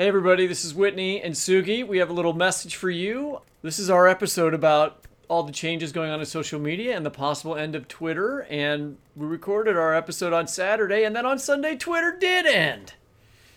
[0.00, 1.86] Hey, everybody, this is Whitney and Sugi.
[1.86, 3.42] We have a little message for you.
[3.60, 7.10] This is our episode about all the changes going on in social media and the
[7.10, 8.46] possible end of Twitter.
[8.48, 12.94] And we recorded our episode on Saturday, and then on Sunday, Twitter did end.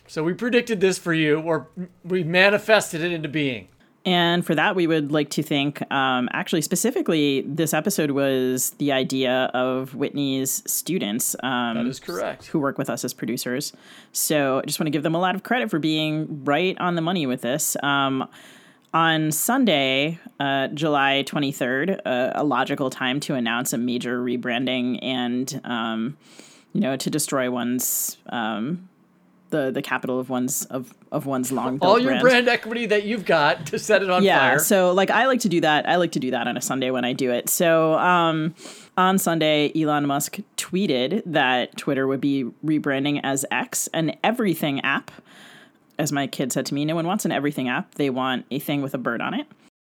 [0.06, 1.68] So we predicted this for you, or
[2.04, 3.68] we manifested it into being.
[4.06, 8.92] And for that, we would like to thank, um, actually, specifically, this episode was the
[8.92, 11.34] idea of Whitney's students.
[11.42, 12.46] Um, that is correct.
[12.46, 13.72] Who work with us as producers.
[14.12, 16.96] So I just want to give them a lot of credit for being right on
[16.96, 17.78] the money with this.
[17.82, 18.28] Um,
[18.92, 25.60] on Sunday, uh, July 23rd, uh, a logical time to announce a major rebranding and,
[25.64, 26.16] um,
[26.74, 28.88] you know, to destroy one's um,
[29.54, 32.22] the the capital of one's of of one's long all your brand.
[32.22, 34.58] brand equity that you've got to set it on yeah, fire.
[34.58, 35.88] so like I like to do that.
[35.88, 37.48] I like to do that on a Sunday when I do it.
[37.48, 38.54] So um,
[38.96, 45.10] on Sunday, Elon Musk tweeted that Twitter would be rebranding as X, an everything app.
[45.98, 47.94] As my kid said to me, no one wants an everything app.
[47.94, 49.46] They want a thing with a bird on it.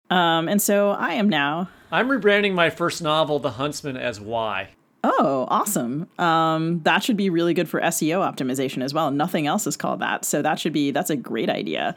[0.09, 1.69] Um, and so I am now.
[1.93, 4.71] I'm rebranding my first novel, The Huntsman, as Y.
[5.03, 6.09] Oh, awesome.
[6.19, 9.11] Um, that should be really good for SEO optimization as well.
[9.11, 10.25] Nothing else is called that.
[10.25, 11.95] So that should be, that's a great idea.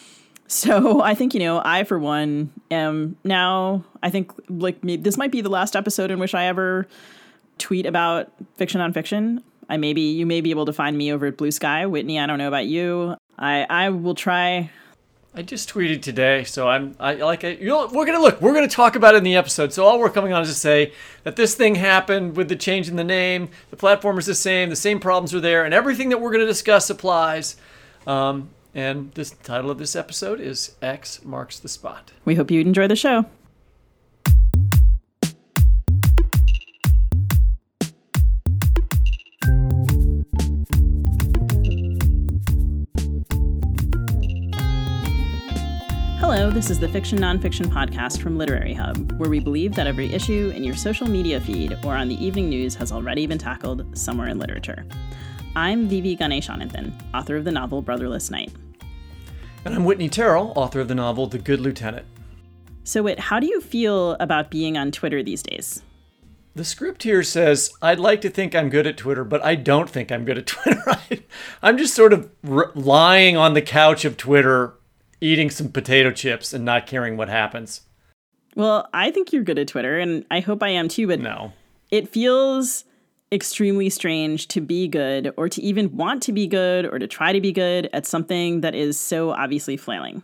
[0.46, 5.16] so I think, you know, I, for one, am now, I think like maybe, this
[5.16, 6.86] might be the last episode in which I ever
[7.56, 9.42] tweet about fiction on fiction.
[9.70, 11.88] I maybe, you may be able to find me over at Bluesky.
[11.88, 13.16] Whitney, I don't know about you.
[13.38, 14.70] I, I will try
[15.36, 18.54] I just tweeted today, so I'm I like I, you know we're gonna look we're
[18.54, 19.72] gonna talk about it in the episode.
[19.72, 20.92] So all we're coming on is to say
[21.24, 23.48] that this thing happened with the change in the name.
[23.70, 26.46] The platform is the same, the same problems are there, and everything that we're gonna
[26.46, 27.56] discuss applies.
[28.06, 32.12] Um, and this title of this episode is X marks the spot.
[32.24, 33.26] We hope you enjoy the show.
[46.44, 50.12] Hello, this is the Fiction Nonfiction podcast from Literary Hub, where we believe that every
[50.12, 53.96] issue in your social media feed or on the evening news has already been tackled
[53.96, 54.84] somewhere in literature.
[55.56, 56.18] I'm V.V.
[56.18, 58.52] Ganeshananthan, author of the novel Brotherless Night.
[59.64, 62.04] And I'm Whitney Terrell, author of the novel The Good Lieutenant.
[62.82, 65.82] So, Whit, how do you feel about being on Twitter these days?
[66.54, 69.88] The script here says, I'd like to think I'm good at Twitter, but I don't
[69.88, 71.24] think I'm good at Twitter.
[71.62, 74.74] I'm just sort of r- lying on the couch of Twitter
[75.24, 77.80] eating some potato chips and not caring what happens.
[78.54, 81.52] Well, I think you're good at Twitter, and I hope I am too, but no.
[81.90, 82.84] It feels
[83.32, 87.32] extremely strange to be good or to even want to be good or to try
[87.32, 90.22] to be good at something that is so obviously flailing.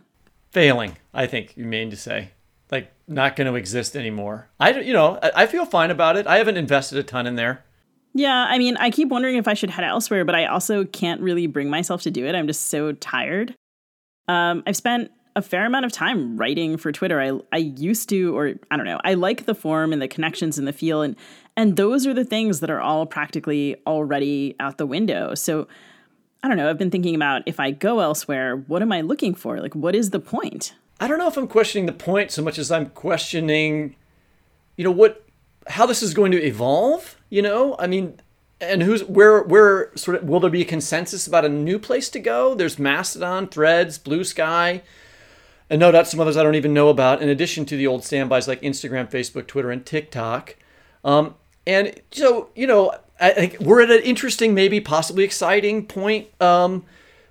[0.51, 2.29] Failing, I think you mean to say.
[2.71, 4.49] Like not going to exist anymore.
[4.59, 6.25] I you know, I feel fine about it.
[6.25, 7.65] I haven't invested a ton in there.
[8.13, 11.21] Yeah, I mean, I keep wondering if I should head elsewhere, but I also can't
[11.21, 12.35] really bring myself to do it.
[12.35, 13.55] I'm just so tired.
[14.31, 17.19] Um, I've spent a fair amount of time writing for Twitter.
[17.19, 20.57] I I used to, or I don't know, I like the form and the connections
[20.57, 21.15] and the feel, and
[21.57, 25.35] and those are the things that are all practically already out the window.
[25.35, 25.67] So
[26.43, 26.69] I don't know.
[26.69, 29.59] I've been thinking about if I go elsewhere, what am I looking for?
[29.59, 30.73] Like, what is the point?
[30.99, 33.95] I don't know if I'm questioning the point so much as I'm questioning,
[34.77, 35.25] you know, what,
[35.67, 37.17] how this is going to evolve.
[37.29, 38.19] You know, I mean,
[38.61, 42.09] and who's where where sort of will there be a consensus about a new place
[42.09, 42.53] to go?
[42.53, 44.81] There's mastodon threads Bluesky.
[45.69, 48.03] And no doubt some others i don't even know about in addition to the old
[48.03, 50.55] standbys like instagram facebook twitter and tiktok.
[51.03, 51.35] Um,
[51.65, 56.85] and so you know i think we're at an interesting maybe possibly exciting point um,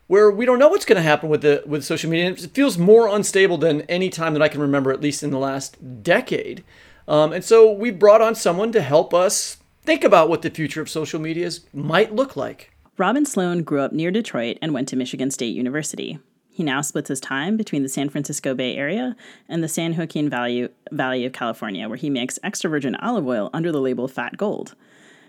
[0.06, 2.30] where we don't know what's going to happen with the with social media.
[2.30, 5.38] It feels more unstable than any time that i can remember at least in the
[5.38, 6.64] last decade.
[7.06, 9.58] Um, and so we brought on someone to help us
[9.90, 12.72] think about what the future of social media might look like.
[12.96, 16.20] Robin Sloan grew up near Detroit and went to Michigan State University.
[16.48, 19.16] He now splits his time between the San Francisco Bay Area
[19.48, 23.50] and the San Joaquin Valley, Valley of California, where he makes extra virgin olive oil
[23.52, 24.76] under the label Fat Gold.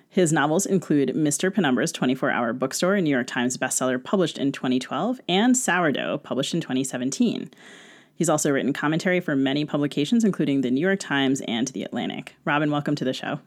[0.07, 1.49] His novels include Mr.
[1.49, 6.53] Penumbra's 24 Hour Bookstore, a New York Times bestseller published in 2012, and Sourdough, published
[6.53, 7.49] in 2017.
[8.13, 12.35] He's also written commentary for many publications, including the New York Times and The Atlantic.
[12.45, 13.39] Robin, welcome to the show.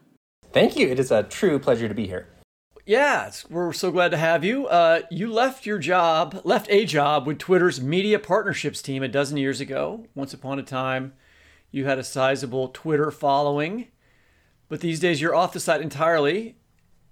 [0.55, 0.87] Thank you.
[0.87, 2.29] It is a true pleasure to be here.
[2.85, 4.67] Yeah, we're so glad to have you.
[4.67, 9.35] Uh, you left your job, left a job with Twitter's media partnerships team a dozen
[9.35, 10.05] years ago.
[10.15, 11.11] Once upon a time,
[11.71, 13.89] you had a sizable Twitter following,
[14.69, 16.55] but these days you're off the site entirely.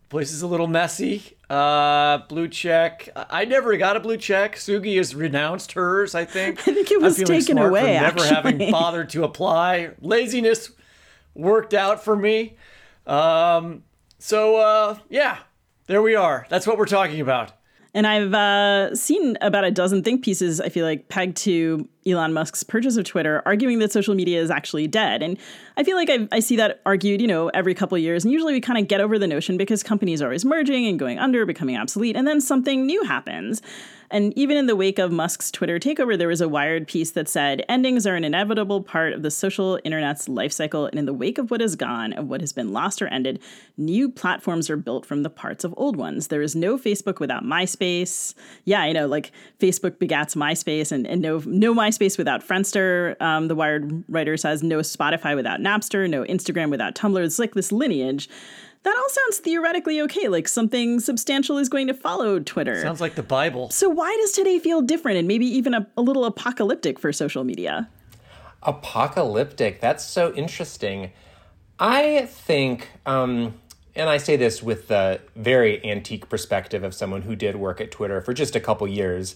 [0.07, 1.35] Place is a little messy.
[1.49, 3.09] Uh, blue check.
[3.13, 4.55] I never got a blue check.
[4.55, 6.15] Sugi has renounced hers.
[6.15, 6.59] I think.
[6.65, 7.95] I think it was taken away.
[7.95, 8.29] never actually.
[8.29, 9.95] having bothered to apply.
[9.99, 10.71] Laziness
[11.35, 12.55] worked out for me.
[13.05, 13.83] Um,
[14.19, 15.39] so uh, yeah,
[15.87, 16.45] there we are.
[16.49, 17.51] That's what we're talking about.
[17.95, 22.33] And I've uh, seen about a dozen think pieces, I feel like, pegged to Elon
[22.33, 25.21] Musk's purchase of Twitter, arguing that social media is actually dead.
[25.21, 25.37] And
[25.75, 28.23] I feel like I, I see that argued, you know, every couple of years.
[28.23, 30.99] And usually we kind of get over the notion because companies are always merging and
[30.99, 33.61] going under, becoming obsolete, and then something new happens.
[34.13, 37.27] And even in the wake of Musk's Twitter takeover, there was a Wired piece that
[37.27, 40.85] said endings are an inevitable part of the social internet's life cycle.
[40.85, 43.39] And in the wake of what is gone, of what has been lost or ended,
[43.75, 46.27] new platforms are built from the parts of old ones.
[46.27, 48.35] There is no Facebook without MySpace.
[48.65, 53.19] Yeah, I know, like Facebook begats MySpace, and, and no, no MySpace without Friendster.
[53.19, 57.23] Um, the Wired writer says no Spotify without Napster, no Instagram without Tumblr.
[57.23, 58.29] It's like this lineage
[58.83, 62.81] that all sounds theoretically okay, like something substantial is going to follow Twitter.
[62.81, 63.69] Sounds like the Bible.
[63.69, 67.43] So, why does today feel different and maybe even a, a little apocalyptic for social
[67.43, 67.89] media?
[68.61, 69.81] Apocalyptic.
[69.81, 71.11] That's so interesting.
[71.79, 73.55] I think, um,
[73.95, 77.91] and I say this with the very antique perspective of someone who did work at
[77.91, 79.35] Twitter for just a couple years,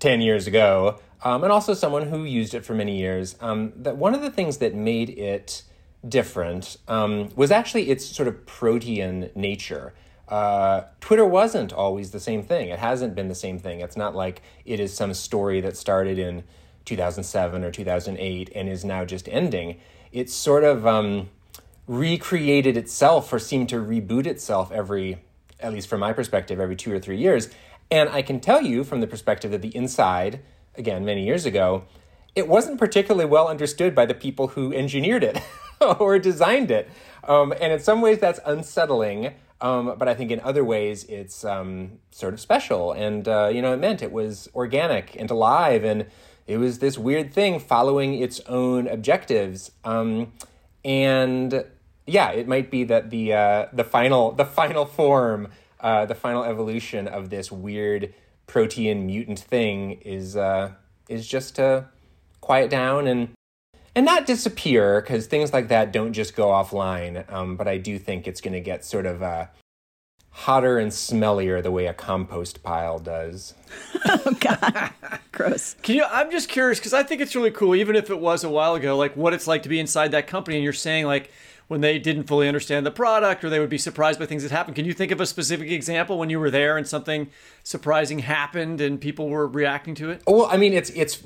[0.00, 3.96] 10 years ago, um, and also someone who used it for many years, um, that
[3.96, 5.62] one of the things that made it
[6.06, 9.94] different um, was actually its sort of protean nature.
[10.28, 12.68] Uh, Twitter wasn't always the same thing.
[12.68, 13.80] It hasn't been the same thing.
[13.80, 16.44] It's not like it is some story that started in
[16.84, 19.80] 2007 or 2008 and is now just ending.
[20.12, 21.28] It's sort of um,
[21.86, 25.18] recreated itself or seemed to reboot itself every,
[25.60, 27.48] at least from my perspective, every two or three years.
[27.90, 30.40] And I can tell you from the perspective of the inside,
[30.76, 31.84] again, many years ago,
[32.34, 35.40] it wasn't particularly well understood by the people who engineered it.
[35.98, 36.88] or designed it.
[37.26, 39.34] Um, and in some ways, that's unsettling.
[39.60, 42.92] Um, but I think in other ways, it's um, sort of special.
[42.92, 45.84] And, uh, you know, it meant it was organic and alive.
[45.84, 46.06] And
[46.46, 49.70] it was this weird thing following its own objectives.
[49.84, 50.32] Um,
[50.84, 51.64] and
[52.06, 55.48] yeah, it might be that the, uh, the, final, the final form,
[55.84, 58.14] uh, the final evolution of this weird
[58.46, 60.72] protean mutant thing is, uh,
[61.08, 61.86] is just to
[62.40, 63.28] quiet down and
[63.94, 67.30] and not disappear because things like that don't just go offline.
[67.32, 69.46] Um, but I do think it's going to get sort of uh,
[70.30, 73.54] hotter and smellier the way a compost pile does.
[74.06, 74.90] oh God,
[75.30, 75.76] gross.
[75.82, 76.04] Can you?
[76.04, 78.74] I'm just curious because I think it's really cool, even if it was a while
[78.74, 81.30] ago, like what it's like to be inside that company, and you're saying like
[81.68, 84.52] when they didn't fully understand the product or they would be surprised by things that
[84.52, 84.76] happened.
[84.76, 87.28] Can you think of a specific example when you were there and something
[87.62, 90.22] surprising happened and people were reacting to it?
[90.26, 91.22] Well, I mean, it's it's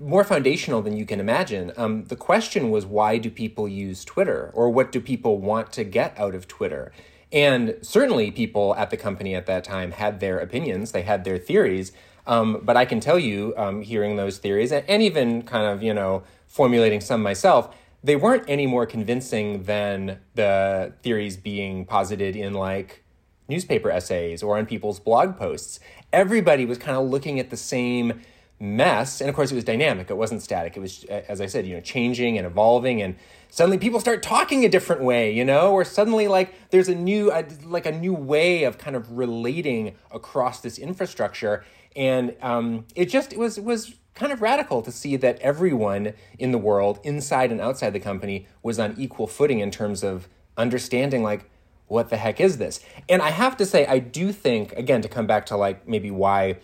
[0.00, 1.72] more foundational than you can imagine.
[1.76, 5.84] Um, the question was, why do people use Twitter, or what do people want to
[5.84, 6.92] get out of Twitter?
[7.30, 11.38] And certainly, people at the company at that time had their opinions, they had their
[11.38, 11.92] theories.
[12.26, 15.82] Um, but I can tell you, um, hearing those theories, and, and even kind of
[15.82, 22.36] you know formulating some myself, they weren't any more convincing than the theories being posited
[22.36, 23.04] in like
[23.48, 25.78] newspaper essays or on people's blog posts.
[26.12, 28.22] Everybody was kind of looking at the same
[28.58, 30.10] mess, and of course it was dynamic.
[30.10, 30.76] It wasn't static.
[30.76, 33.16] It was, as I said, you know, changing and evolving, and
[33.50, 37.32] suddenly people start talking a different way, you know, or suddenly like there's a new,
[37.64, 41.64] like a new way of kind of relating across this infrastructure,
[41.96, 46.52] and um, it just it was was kind of radical to see that everyone in
[46.52, 51.22] the world, inside and outside the company, was on equal footing in terms of understanding,
[51.22, 51.48] like,
[51.86, 52.80] what the heck is this?
[53.08, 56.10] And I have to say, I do think, again, to come back to like maybe
[56.10, 56.56] why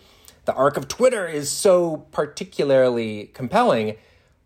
[0.45, 3.97] the arc of Twitter is so particularly compelling,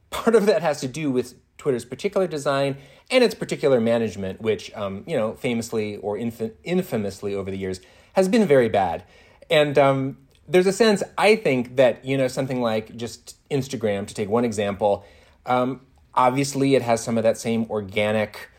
[0.09, 2.77] part of that has to do with Twitter's particular design
[3.09, 7.79] and its particular management, which, um, you know, famously or inf- infamously over the years
[8.13, 9.05] has been very bad.
[9.49, 14.13] And um, there's a sense I think that you know something like just Instagram to
[14.13, 15.05] take one example.
[15.45, 15.81] Um,
[16.13, 18.49] obviously, it has some of that same organic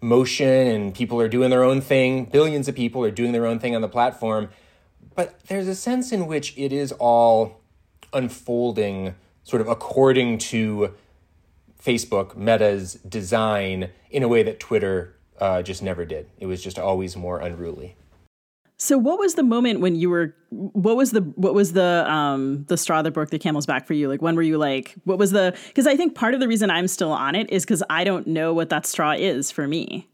[0.00, 2.26] motion, and people are doing their own thing.
[2.26, 4.48] Billions of people are doing their own thing on the platform,
[5.14, 7.60] but there's a sense in which it is all
[8.12, 9.14] unfolding
[9.44, 10.94] sort of according to
[11.82, 16.28] Facebook Meta's design in a way that Twitter uh, just never did.
[16.38, 17.96] It was just always more unruly.
[18.78, 22.64] So what was the moment when you were what was the what was the um
[22.68, 24.08] the straw that broke the camel's back for you?
[24.08, 26.70] Like when were you like what was the cuz I think part of the reason
[26.70, 30.08] I'm still on it is cuz I don't know what that straw is for me.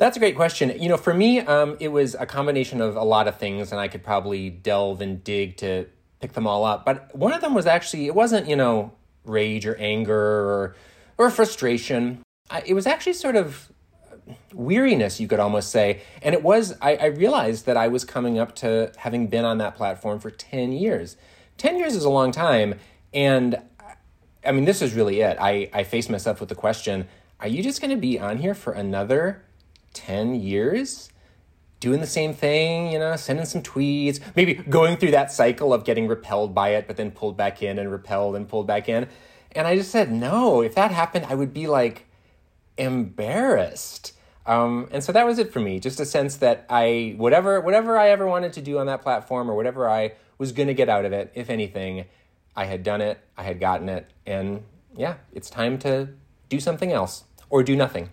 [0.00, 0.72] That's a great question.
[0.80, 3.78] You know, for me, um, it was a combination of a lot of things, and
[3.78, 5.88] I could probably delve and dig to
[6.20, 6.86] pick them all up.
[6.86, 8.92] But one of them was actually, it wasn't, you know,
[9.26, 10.74] rage or anger or,
[11.18, 12.22] or frustration.
[12.48, 13.70] I, it was actually sort of
[14.52, 16.02] weariness, you could almost say.
[16.22, 19.58] And it was, I, I, realized that I was coming up to having been on
[19.58, 21.16] that platform for 10 years.
[21.58, 22.78] 10 years is a long time.
[23.12, 23.60] And
[24.44, 25.36] I mean, this is really it.
[25.40, 27.08] I, I faced myself with the question
[27.40, 29.42] are you just going to be on here for another
[29.94, 31.10] 10 years?
[31.80, 35.84] doing the same thing, you know, sending some tweets, maybe going through that cycle of
[35.84, 39.08] getting repelled by it, but then pulled back in and repelled and pulled back in.
[39.52, 42.06] And I just said, no, if that happened, I would be like
[42.80, 44.14] embarrassed.
[44.46, 45.78] Um, and so that was it for me.
[45.78, 49.50] Just a sense that I, whatever, whatever I ever wanted to do on that platform
[49.50, 52.06] or whatever I was going to get out of it, if anything,
[52.56, 54.10] I had done it, I had gotten it.
[54.26, 54.64] And
[54.96, 56.08] yeah, it's time to
[56.48, 58.10] do something else or do nothing.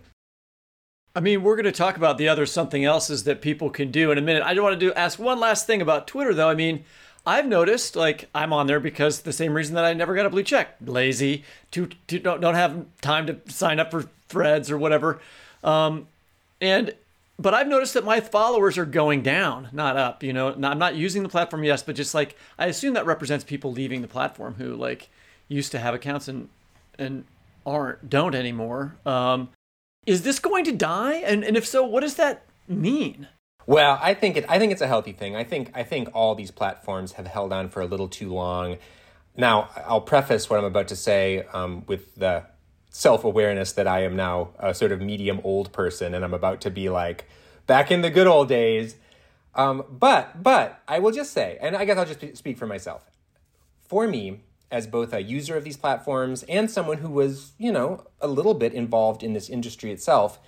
[1.16, 4.12] I mean, we're going to talk about the other something else's that people can do
[4.12, 4.42] in a minute.
[4.44, 6.48] I do want to do ask one last thing about Twitter, though.
[6.48, 6.84] I mean,
[7.28, 10.30] I've noticed like I'm on there because the same reason that I never got a
[10.30, 14.78] blue check, lazy, to, to don't don't have time to sign up for threads or
[14.78, 15.20] whatever,
[15.62, 16.08] um,
[16.58, 16.94] and
[17.38, 20.22] but I've noticed that my followers are going down, not up.
[20.22, 23.44] You know, I'm not using the platform, yes, but just like I assume that represents
[23.44, 25.10] people leaving the platform who like
[25.48, 26.48] used to have accounts and
[26.98, 27.24] and
[27.66, 28.96] aren't don't anymore.
[29.04, 29.50] Um,
[30.06, 31.16] is this going to die?
[31.16, 33.28] And and if so, what does that mean?
[33.68, 34.46] Well, I think it.
[34.48, 35.36] I think it's a healthy thing.
[35.36, 38.78] I think I think all these platforms have held on for a little too long.
[39.36, 42.44] Now, I'll preface what I'm about to say um, with the
[42.88, 46.62] self awareness that I am now a sort of medium old person, and I'm about
[46.62, 47.26] to be like
[47.66, 48.96] back in the good old days.
[49.54, 53.10] Um, but but I will just say, and I guess I'll just speak for myself.
[53.86, 58.06] For me, as both a user of these platforms and someone who was, you know,
[58.18, 60.38] a little bit involved in this industry itself,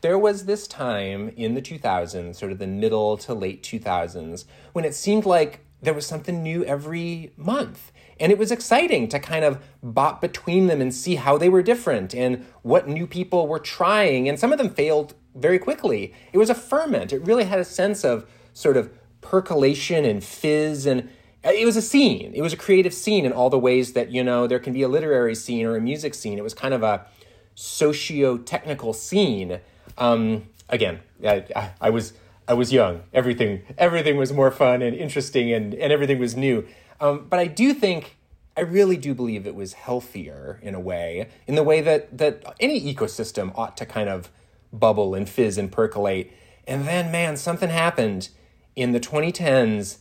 [0.00, 4.84] there was this time in the 2000s, sort of the middle to late 2000s, when
[4.84, 7.92] it seemed like there was something new every month.
[8.18, 11.62] And it was exciting to kind of bop between them and see how they were
[11.62, 14.28] different and what new people were trying.
[14.28, 16.12] And some of them failed very quickly.
[16.32, 17.12] It was a ferment.
[17.12, 18.90] It really had a sense of sort of
[19.22, 21.08] percolation and fizz and
[21.42, 22.32] it was a scene.
[22.34, 24.82] It was a creative scene in all the ways that, you know, there can be
[24.82, 26.36] a literary scene or a music scene.
[26.36, 27.06] It was kind of a
[27.54, 29.60] socio-technical scene.
[30.00, 32.14] Um, again, I, I, I was
[32.48, 33.02] I was young.
[33.12, 36.66] Everything everything was more fun and interesting and, and everything was new.
[37.00, 38.16] Um, but I do think
[38.56, 42.42] I really do believe it was healthier in a way, in the way that that
[42.58, 44.30] any ecosystem ought to kind of
[44.72, 46.32] bubble and fizz and percolate.
[46.66, 48.30] And then man, something happened
[48.74, 49.98] in the 2010s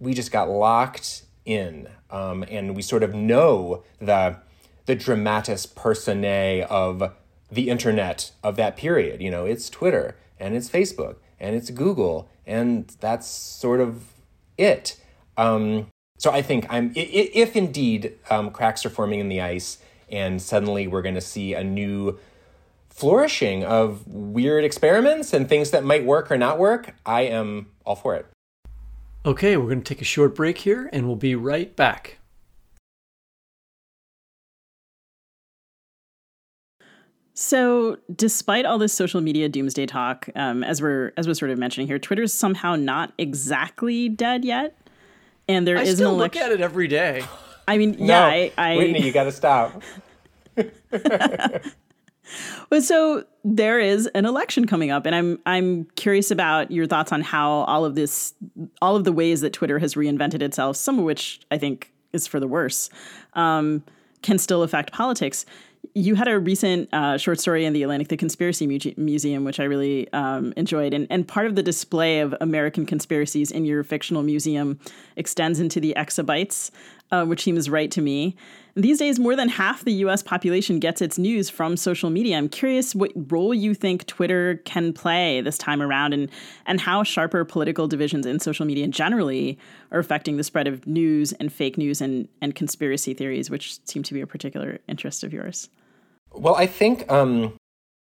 [0.00, 4.36] we just got locked in, um, and we sort of know the
[4.86, 7.12] the dramatis personae of
[7.50, 9.20] the internet of that period.
[9.20, 14.04] You know, it's Twitter and it's Facebook and it's Google, and that's sort of
[14.58, 15.00] it.
[15.36, 15.86] Um,
[16.18, 19.78] so I think I'm if indeed um, cracks are forming in the ice,
[20.10, 22.18] and suddenly we're going to see a new
[22.90, 26.94] flourishing of weird experiments and things that might work or not work.
[27.06, 28.26] I am all for it.
[29.24, 32.18] Okay, we're going to take a short break here and we'll be right back.
[37.42, 41.56] So, despite all this social media doomsday talk, um, as we're as we're sort of
[41.56, 44.76] mentioning here, Twitter's somehow not exactly dead yet,
[45.48, 47.24] and there I is still an look at it every day.
[47.66, 49.82] I mean, No, yeah, I, I Whitney, you got to stop.
[52.68, 57.10] But so there is an election coming up, and I'm I'm curious about your thoughts
[57.10, 58.34] on how all of this,
[58.80, 62.28] all of the ways that Twitter has reinvented itself, some of which I think is
[62.28, 62.90] for the worse,
[63.32, 63.82] um,
[64.22, 65.44] can still affect politics.
[65.94, 69.58] You had a recent uh, short story in the Atlantic, the Conspiracy Muse- Museum, which
[69.58, 73.82] I really um, enjoyed, and and part of the display of American conspiracies in your
[73.82, 74.78] fictional museum
[75.16, 76.70] extends into the exabytes,
[77.10, 78.36] uh, which seems right to me.
[78.76, 82.38] These days, more than half the US population gets its news from social media.
[82.38, 86.30] I'm curious what role you think Twitter can play this time around and,
[86.66, 89.58] and how sharper political divisions in social media generally
[89.90, 94.04] are affecting the spread of news and fake news and, and conspiracy theories, which seem
[94.04, 95.68] to be a particular interest of yours.
[96.32, 97.54] Well, I think um,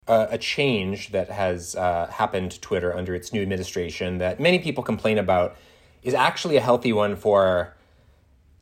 [0.08, 4.60] a, a change that has uh, happened to Twitter under its new administration that many
[4.60, 5.56] people complain about
[6.04, 7.74] is actually a healthy one for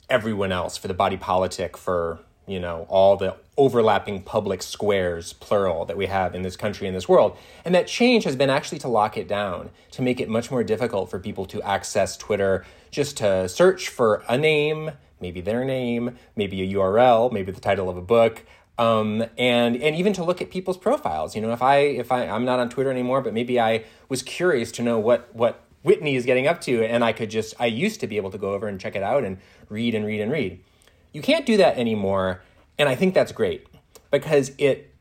[0.09, 5.85] everyone else, for the body politic, for you know all the overlapping public squares, plural,
[5.85, 7.37] that we have in this country and this world.
[7.65, 10.63] And that change has been actually to lock it down, to make it much more
[10.63, 16.17] difficult for people to access Twitter, just to search for a name, maybe their name,
[16.35, 18.45] maybe a URL, maybe the title of a book.
[18.79, 21.35] Um, and and even to look at people's profiles.
[21.35, 24.23] You know, if I if I I'm not on Twitter anymore, but maybe I was
[24.23, 27.65] curious to know what what Whitney is getting up to, and I could just I
[27.65, 30.21] used to be able to go over and check it out and read and read
[30.21, 30.63] and read.
[31.11, 32.41] You can't do that anymore,
[32.77, 33.67] and I think that's great
[34.11, 34.95] because it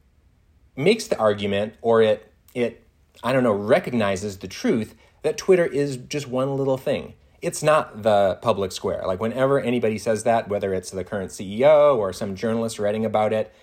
[0.74, 2.84] makes the argument or it it
[3.22, 7.14] I don't know recognizes the truth that Twitter is just one little thing.
[7.40, 9.04] It's not the public square.
[9.06, 13.32] Like whenever anybody says that, whether it's the current CEO or some journalist writing about
[13.32, 13.54] it,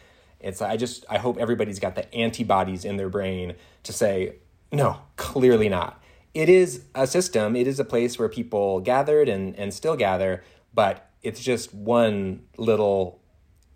[0.46, 4.36] it's I just I hope everybody's got the antibodies in their brain to say
[4.72, 6.02] no, clearly not.
[6.36, 7.56] it is a system.
[7.56, 12.44] It is a place where people gathered and, and still gather, but it's just one
[12.58, 13.22] little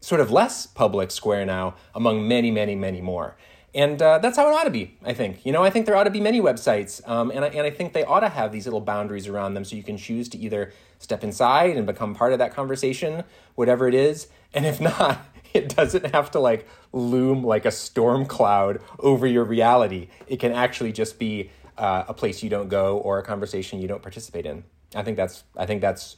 [0.01, 3.37] sort of less public square now among many, many, many more.
[3.73, 5.45] And uh, that's how it ought to be, I think.
[5.45, 7.69] You know, I think there ought to be many websites, um, and, I, and I
[7.69, 10.37] think they ought to have these little boundaries around them so you can choose to
[10.39, 13.23] either step inside and become part of that conversation,
[13.55, 14.27] whatever it is.
[14.53, 15.23] And if not,
[15.53, 20.09] it doesn't have to like loom like a storm cloud over your reality.
[20.27, 23.87] It can actually just be uh, a place you don't go or a conversation you
[23.87, 24.63] don't participate in.
[24.95, 26.17] I think that's I think that's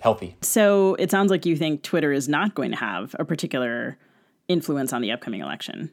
[0.00, 0.36] healthy.
[0.42, 3.98] So it sounds like you think Twitter is not going to have a particular
[4.48, 5.90] influence on the upcoming election.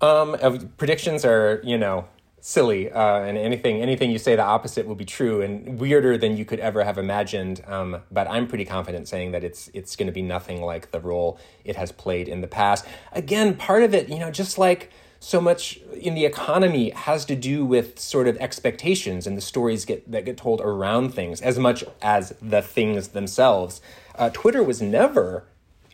[0.00, 0.36] Um,
[0.76, 2.06] predictions are, you know,
[2.46, 6.36] silly, uh, and anything anything you say the opposite will be true, and weirder than
[6.36, 7.62] you could ever have imagined.
[7.66, 11.00] Um, but I'm pretty confident saying that it's it's going to be nothing like the
[11.00, 12.84] role it has played in the past.
[13.12, 17.34] Again, part of it, you know, just like so much in the economy has to
[17.34, 21.58] do with sort of expectations and the stories get that get told around things as
[21.58, 23.80] much as the things themselves.
[24.16, 25.44] Uh, Twitter was never,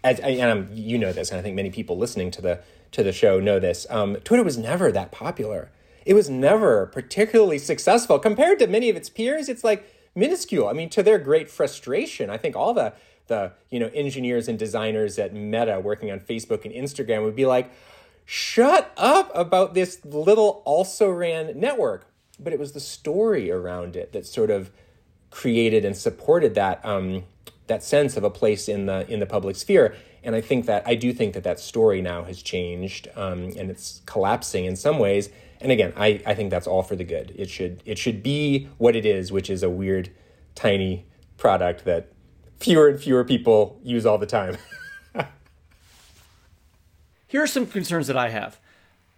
[0.02, 3.12] as, and you know this, and I think many people listening to the to the
[3.12, 3.86] show know this.
[3.88, 5.70] Um, Twitter was never that popular.
[6.04, 9.48] It was never particularly successful compared to many of its peers.
[9.48, 10.68] It's like minuscule.
[10.68, 12.94] I mean, to their great frustration, I think all the
[13.26, 17.46] the you know engineers and designers at Meta working on Facebook and Instagram would be
[17.46, 17.70] like,
[18.24, 22.06] "Shut up about this little also ran network."
[22.38, 24.70] But it was the story around it that sort of
[25.30, 27.24] created and supported that um,
[27.68, 29.94] that sense of a place in the in the public sphere.
[30.22, 33.70] And I think that I do think that that story now has changed um, and
[33.70, 35.30] it's collapsing in some ways.
[35.60, 37.32] And again, I, I think that's all for the good.
[37.36, 40.10] It should it should be what it is, which is a weird,
[40.54, 42.12] tiny product that
[42.58, 44.56] fewer and fewer people use all the time.
[47.26, 48.58] Here are some concerns that I have.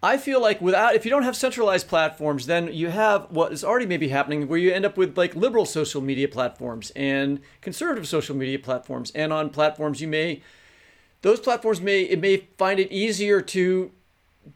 [0.04, 3.62] I feel like without if you don't have centralized platforms, then you have what is
[3.62, 8.08] already maybe happening where you end up with like liberal social media platforms and conservative
[8.08, 9.12] social media platforms.
[9.12, 10.42] And on platforms you may
[11.20, 13.93] those platforms may it may find it easier to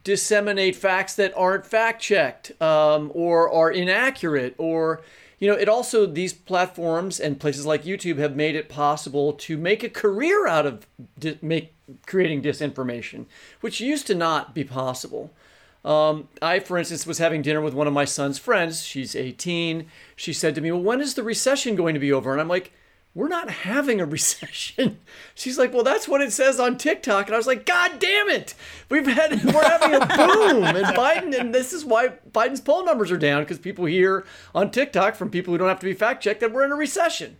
[0.03, 5.01] disseminate facts that aren't fact checked um, or are inaccurate or
[5.39, 9.57] you know it also these platforms and places like youtube have made it possible to
[9.57, 11.73] make a career out of di- make
[12.05, 13.25] creating disinformation
[13.61, 15.31] which used to not be possible.
[15.85, 18.83] Um, i for instance was having dinner with one of my son's friends.
[18.83, 22.31] She's 18 she said to me well when is the recession going to be over?
[22.31, 22.73] And i'm like
[23.17, 24.99] we're not having a recession.
[25.33, 27.25] She's like, well, that's what it says on TikTok.
[27.25, 28.53] And I was like, God damn it.
[28.89, 30.63] We've had, we're having a boom.
[30.63, 34.69] And Biden, and this is why Biden's poll numbers are down because people hear on
[34.69, 37.37] TikTok from people who don't have to be fact checked that we're in a recession.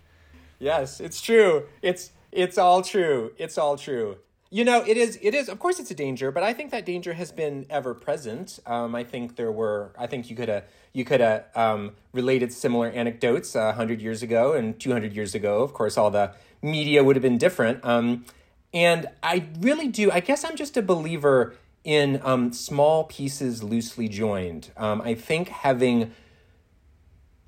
[0.58, 1.66] Yes, it's true.
[1.84, 3.34] It's, it's all true.
[3.38, 4.18] It's all true.
[4.50, 5.20] You know, it is.
[5.22, 5.50] It is.
[5.50, 8.60] Of course, it's a danger, but I think that danger has been ever present.
[8.66, 9.94] Um, I think there were.
[9.98, 14.24] I think you could have you could have um, related similar anecdotes uh, hundred years
[14.24, 15.64] ago and two hundred years ago.
[15.64, 17.84] Of course, all the media would have been different.
[17.84, 18.26] Um,
[18.74, 20.12] and I really do.
[20.12, 24.72] I guess I'm just a believer in um, small pieces loosely joined.
[24.78, 26.12] Um, I think having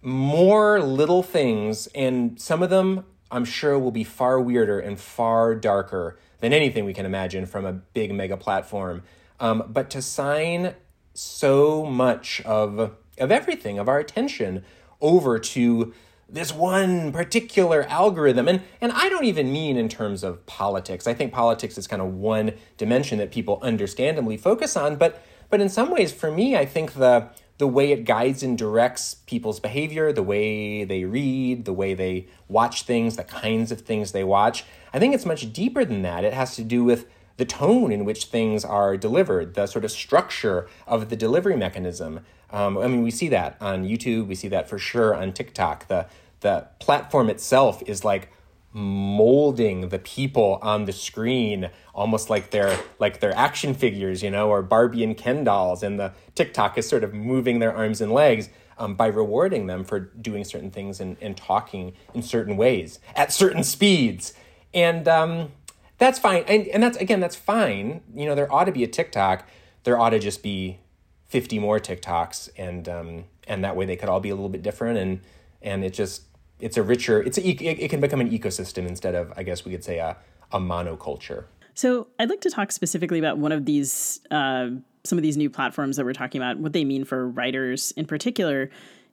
[0.01, 5.55] more little things, and some of them I'm sure will be far weirder and far
[5.55, 9.03] darker than anything we can imagine from a big mega platform.
[9.39, 10.75] Um, but to sign
[11.13, 14.63] so much of of everything of our attention
[15.01, 15.93] over to
[16.29, 21.07] this one particular algorithm and and I don't even mean in terms of politics.
[21.07, 25.59] I think politics is kind of one dimension that people understandably focus on, but but
[25.59, 29.59] in some ways for me I think the the way it guides and directs people's
[29.59, 34.23] behavior, the way they read, the way they watch things, the kinds of things they
[34.23, 34.63] watch.
[34.93, 36.23] I think it's much deeper than that.
[36.23, 39.91] It has to do with the tone in which things are delivered, the sort of
[39.91, 42.21] structure of the delivery mechanism.
[42.49, 44.27] Um, I mean, we see that on YouTube.
[44.27, 45.87] We see that for sure on TikTok.
[45.87, 46.07] The
[46.41, 48.31] the platform itself is like
[48.71, 54.49] molding the people on the screen almost like they're like they're action figures you know
[54.49, 58.11] or barbie and ken dolls and the tiktok is sort of moving their arms and
[58.11, 62.99] legs um, by rewarding them for doing certain things and, and talking in certain ways
[63.15, 64.33] at certain speeds.
[64.73, 65.51] And um,
[65.97, 66.45] that's fine.
[66.47, 68.01] And, and that's again that's fine.
[68.15, 69.47] You know there ought to be a tiktok.
[69.83, 70.79] There ought to just be
[71.27, 74.63] 50 more tiktoks and um, and that way they could all be a little bit
[74.63, 75.19] different and
[75.61, 76.23] and it just
[76.59, 79.71] it's a richer it's a, it, can become an ecosystem instead of i guess we
[79.71, 80.15] could say a,
[80.51, 84.69] a monoculture so i'd like to talk specifically about one of these uh,
[85.03, 88.05] some of these new platforms that we're talking about what they mean for writers in
[88.05, 88.69] particular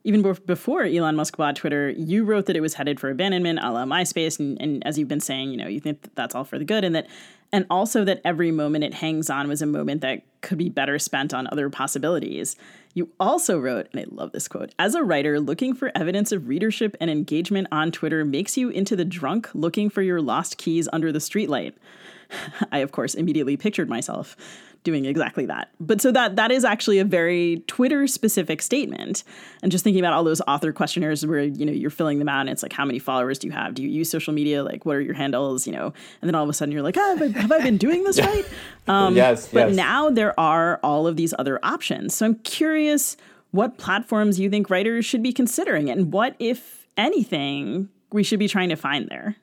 [0.07, 3.69] even before Elon Musk bought Twitter, you wrote that it was headed for abandonment, a
[3.71, 6.45] la MySpace, and, and as you've been saying, you know, you think that that's all
[6.45, 7.07] for the good, and that,
[7.51, 10.97] and also that every moment it hangs on was a moment that could be better
[10.97, 12.55] spent on other possibilities.
[12.97, 16.47] You also wrote, and I love this quote: "As a writer, looking for evidence of
[16.47, 20.89] readership and engagement on Twitter makes you into the drunk looking for your lost keys
[20.91, 21.73] under the streetlight."
[22.71, 24.35] I, of course, immediately pictured myself
[24.83, 25.69] doing exactly that.
[25.79, 29.23] But so that that is actually a very Twitter specific statement.
[29.61, 32.41] And just thinking about all those author questionnaires where you know you're filling them out
[32.41, 33.73] and it's like how many followers do you have?
[33.73, 34.63] Do you use social media?
[34.63, 35.67] Like what are your handles?
[35.67, 37.59] You know, and then all of a sudden you're like, oh, have, I, have I
[37.59, 38.45] been doing this right?
[38.87, 39.47] Um, yes.
[39.47, 39.75] But yes.
[39.75, 42.15] now there are all of these other options.
[42.15, 43.17] So I'm curious
[43.51, 48.47] what platforms you think writers should be considering and what, if anything, we should be
[48.47, 49.35] trying to find there.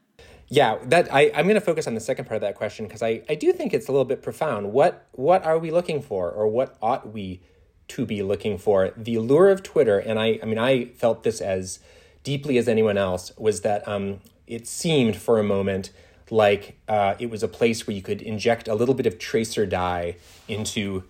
[0.54, 3.02] Yeah, that I, I'm going to focus on the second part of that question because
[3.02, 4.72] I, I do think it's a little bit profound.
[4.72, 7.40] What what are we looking for, or what ought we
[7.88, 8.92] to be looking for?
[8.96, 11.80] The allure of Twitter, and I I mean I felt this as
[12.22, 15.90] deeply as anyone else, was that um, it seemed for a moment
[16.30, 19.66] like uh, it was a place where you could inject a little bit of tracer
[19.66, 20.14] dye
[20.46, 21.02] into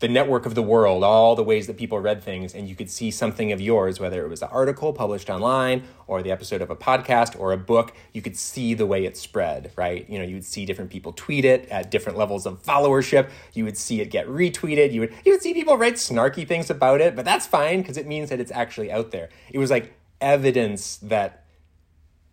[0.00, 2.90] the network of the world, all the ways that people read things, and you could
[2.90, 6.68] see something of yours, whether it was an article published online or the episode of
[6.68, 10.08] a podcast or a book, you could see the way it spread, right?
[10.10, 13.30] You know, you would see different people tweet it at different levels of followership.
[13.52, 14.92] You would see it get retweeted.
[14.92, 17.96] You would you would see people write snarky things about it, but that's fine because
[17.96, 19.28] it means that it's actually out there.
[19.50, 21.44] It was like evidence that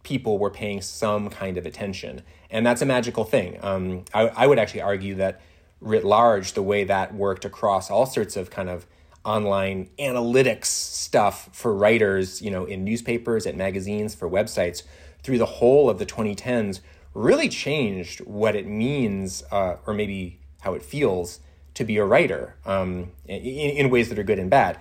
[0.04, 3.60] people were paying some kind of attention, and that's a magical thing.
[3.62, 5.42] Um, I, I would actually argue that
[5.82, 8.86] writ large the way that worked across all sorts of kind of
[9.26, 14.84] online analytics stuff for writers, you know, in newspapers, at magazines, for websites
[15.24, 16.80] through the whole of the 2010s
[17.14, 21.40] really changed what it means uh, or maybe how it feels
[21.74, 24.80] to be a writer um, in, in, ways that are good and bad.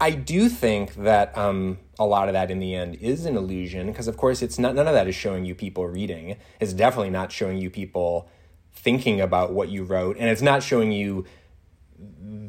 [0.00, 3.88] I do think that um, a lot of that in the end is an illusion
[3.88, 6.36] because, of course, it's not none of that is showing you people reading.
[6.60, 8.30] It's definitely not showing you people
[8.78, 11.24] thinking about what you wrote and it's not showing you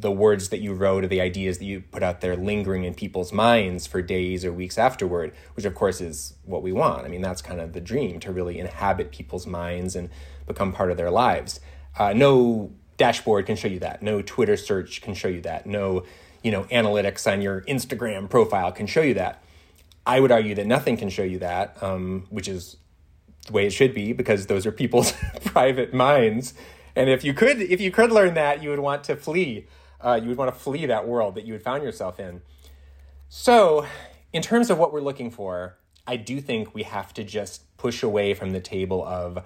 [0.01, 2.93] the words that you wrote or the ideas that you put out there lingering in
[2.93, 7.05] people's minds for days or weeks afterward, which of course is what we want.
[7.05, 10.09] I mean, that's kind of the dream to really inhabit people's minds and
[10.47, 11.59] become part of their lives.
[11.97, 14.01] Uh, no dashboard can show you that.
[14.01, 15.65] No Twitter search can show you that.
[15.65, 16.03] No,
[16.43, 19.43] you know, analytics on your Instagram profile can show you that.
[20.05, 22.77] I would argue that nothing can show you that, um, which is
[23.49, 26.53] the way it should be because those are people's private minds.
[26.95, 29.67] And if you could, if you could learn that, you would want to flee.
[30.01, 32.41] Uh, you would want to flee that world that you had found yourself in.
[33.27, 33.85] So,
[34.31, 38.01] in terms of what we're looking for, I do think we have to just push
[38.01, 39.43] away from the table of,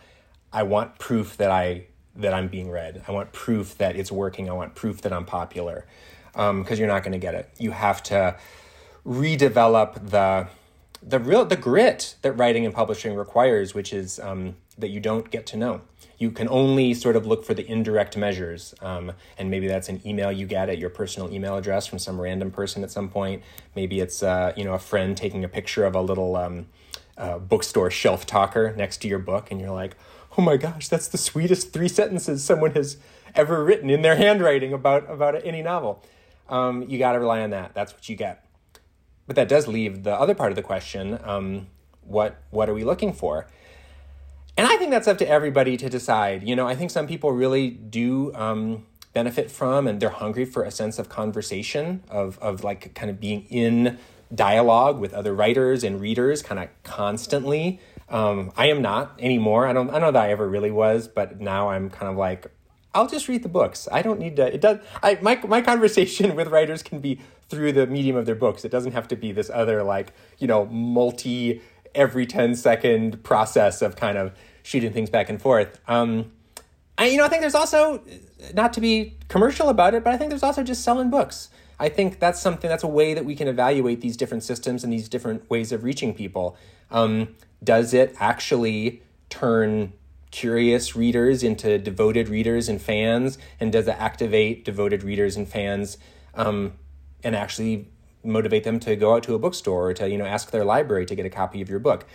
[0.52, 3.04] I want proof that I that I'm being read.
[3.08, 4.50] I want proof that it's working.
[4.50, 5.88] I want proof that I'm popular,
[6.32, 7.50] because um, you're not going to get it.
[7.58, 8.38] You have to
[9.06, 10.48] redevelop the
[11.06, 15.30] the real the grit that writing and publishing requires, which is um, that you don't
[15.30, 15.82] get to know.
[16.18, 20.02] You can only sort of look for the indirect measures, um, and maybe that's an
[20.06, 23.44] email you get at your personal email address from some random person at some point.
[23.76, 26.68] Maybe it's uh, you know a friend taking a picture of a little um,
[27.18, 29.96] uh, bookstore shelf talker next to your book, and you're like,
[30.38, 32.98] oh my gosh, that's the sweetest three sentences someone has
[33.36, 36.02] ever written in their handwriting about about any novel.
[36.48, 37.74] Um, you got to rely on that.
[37.74, 38.46] That's what you get
[39.28, 41.68] but that does leave the other part of the question um,
[42.02, 43.48] what what are we looking for
[44.58, 47.32] and i think that's up to everybody to decide you know i think some people
[47.32, 52.64] really do um, benefit from and they're hungry for a sense of conversation of, of
[52.64, 53.98] like kind of being in
[54.34, 59.74] dialogue with other writers and readers kind of constantly um, i am not anymore i
[59.74, 62.52] don't i know that i ever really was but now i'm kind of like
[62.96, 63.88] I'll just read the books.
[63.92, 64.54] I don't need to.
[64.54, 64.80] It does.
[65.02, 67.20] I my my conversation with writers can be
[67.54, 68.66] through the medium of their books.
[68.66, 71.62] It doesn't have to be this other like you know multi
[71.96, 75.80] every 10 second process of kind of shooting things back and forth.
[75.88, 76.32] Um,
[76.98, 78.02] I you know I think there's also
[78.54, 81.50] not to be commercial about it, but I think there's also just selling books.
[81.80, 84.94] I think that's something that's a way that we can evaluate these different systems and
[84.94, 86.56] these different ways of reaching people.
[86.92, 89.94] Um, does it actually turn
[90.32, 93.38] curious readers into devoted readers and fans?
[93.60, 95.98] And does it activate devoted readers and fans
[96.36, 96.74] um,
[97.24, 97.88] and actually
[98.24, 101.06] motivate them to go out to a bookstore or to you know ask their library
[101.06, 102.06] to get a copy of your book?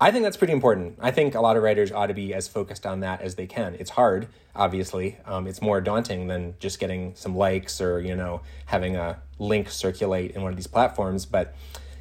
[0.00, 0.98] I think that's pretty important.
[1.00, 3.46] I think a lot of writers ought to be as focused on that as they
[3.46, 3.76] can.
[3.78, 5.18] It's hard, obviously.
[5.24, 9.70] Um, it's more daunting than just getting some likes or you know having a link
[9.70, 11.26] circulate in one of these platforms.
[11.26, 11.54] But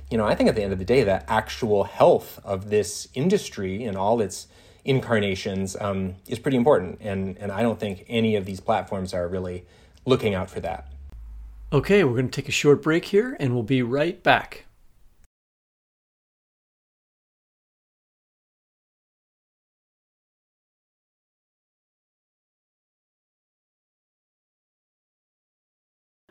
[0.10, 3.08] you know, I think at the end of the day, the actual health of this
[3.15, 4.47] industry and all its
[4.86, 6.99] incarnations um, is pretty important.
[7.01, 9.65] And, and I don't think any of these platforms are really
[10.06, 10.92] looking out for that.
[11.73, 14.67] Okay, we're going to take a short break here and we'll be right back.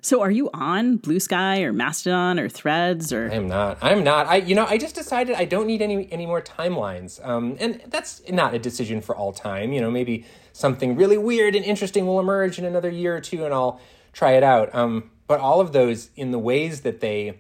[0.01, 3.79] So are you on Bluesky or Mastodon or Threads or I am not.
[3.83, 4.29] I'm not.
[4.29, 7.25] I you know I just decided I don't need any any more timelines.
[7.27, 9.73] Um, and that's not a decision for all time.
[9.73, 13.45] You know, maybe something really weird and interesting will emerge in another year or two,
[13.45, 13.81] and I'll
[14.13, 14.73] try it out.
[14.75, 17.39] Um, but all of those in the ways that they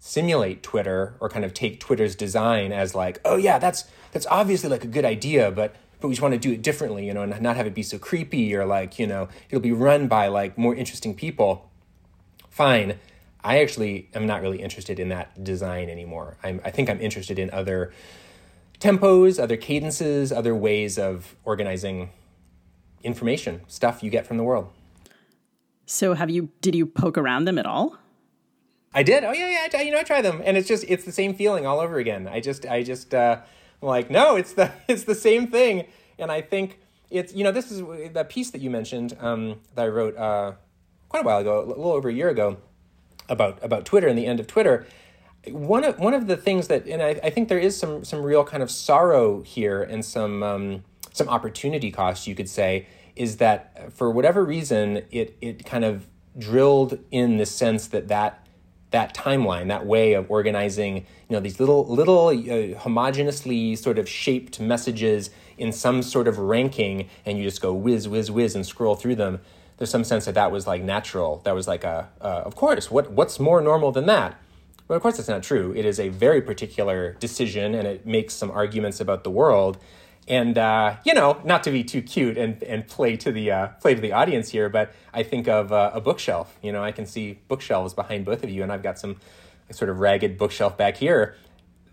[0.00, 4.70] simulate Twitter or kind of take Twitter's design as like, oh yeah, that's that's obviously
[4.70, 7.22] like a good idea, but but we just want to do it differently, you know,
[7.22, 10.28] and not have it be so creepy or like, you know, it'll be run by
[10.28, 11.70] like more interesting people
[12.50, 12.98] fine.
[13.42, 16.36] I actually am not really interested in that design anymore.
[16.42, 17.92] I'm, I think I'm interested in other
[18.80, 22.10] tempos, other cadences, other ways of organizing
[23.02, 24.70] information, stuff you get from the world.
[25.90, 27.96] So have you did you poke around them at all?
[28.92, 29.24] I did.
[29.24, 29.78] Oh yeah, yeah.
[29.78, 31.96] I, you know, I try them, and it's just it's the same feeling all over
[31.98, 32.28] again.
[32.28, 33.38] I just I just uh,
[33.82, 35.86] I'm like no, it's the it's the same thing,
[36.18, 36.78] and I think
[37.10, 37.80] it's you know this is
[38.12, 40.16] the piece that you mentioned um, that I wrote.
[40.16, 40.52] Uh,
[41.08, 42.58] quite a while ago, a little over a year ago,
[43.30, 44.86] about about Twitter and the end of Twitter.
[45.46, 48.22] One of one of the things that, and I, I think there is some some
[48.22, 52.86] real kind of sorrow here and some um, some opportunity cost, you could say,
[53.18, 58.46] is that for whatever reason, it it kind of drilled in the sense that that
[58.90, 64.08] that timeline, that way of organizing, you know, these little little uh, homogeneously sort of
[64.08, 68.66] shaped messages in some sort of ranking, and you just go whiz whiz whiz and
[68.66, 69.40] scroll through them
[69.78, 71.40] there's some sense that that was like natural.
[71.44, 74.36] That was like a, uh, of course, what what's more normal than that?
[74.86, 75.72] But of course, that's not true.
[75.76, 79.78] It is a very particular decision, and it makes some arguments about the world.
[80.28, 83.66] And uh, you know, not to be too cute and, and play to the uh,
[83.80, 86.56] play to the audience here, but I think of uh, a bookshelf.
[86.62, 89.16] You know, I can see bookshelves behind both of you, and I've got some
[89.70, 91.36] sort of ragged bookshelf back here.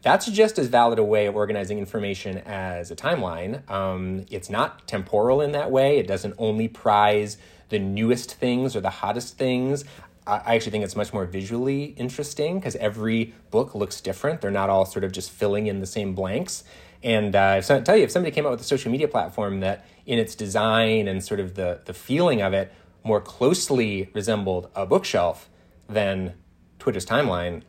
[0.02, 3.68] That's just as valid a way of organizing information as a timeline.
[3.72, 5.98] Um, it's not temporal in that way.
[5.98, 7.38] It doesn't only prize
[7.70, 9.84] the newest things or the hottest things.
[10.28, 14.42] I actually think it's much more visually interesting because every book looks different.
[14.42, 16.64] They're not all sort of just filling in the same blanks.
[17.04, 19.60] And uh, so I tell you, if somebody came out with a social media platform
[19.60, 22.72] that, in its design and sort of the the feeling of it,
[23.04, 25.50] more closely resembled a bookshelf
[25.88, 26.34] than
[26.80, 27.62] Twitter's timeline,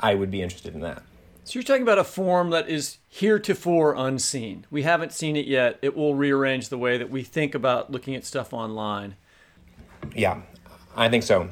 [0.00, 1.02] I would be interested in that.
[1.44, 4.66] So you're talking about a form that is heretofore unseen.
[4.70, 5.78] We haven't seen it yet.
[5.82, 9.16] It will rearrange the way that we think about looking at stuff online.
[10.14, 10.42] Yeah,
[10.96, 11.48] I think so.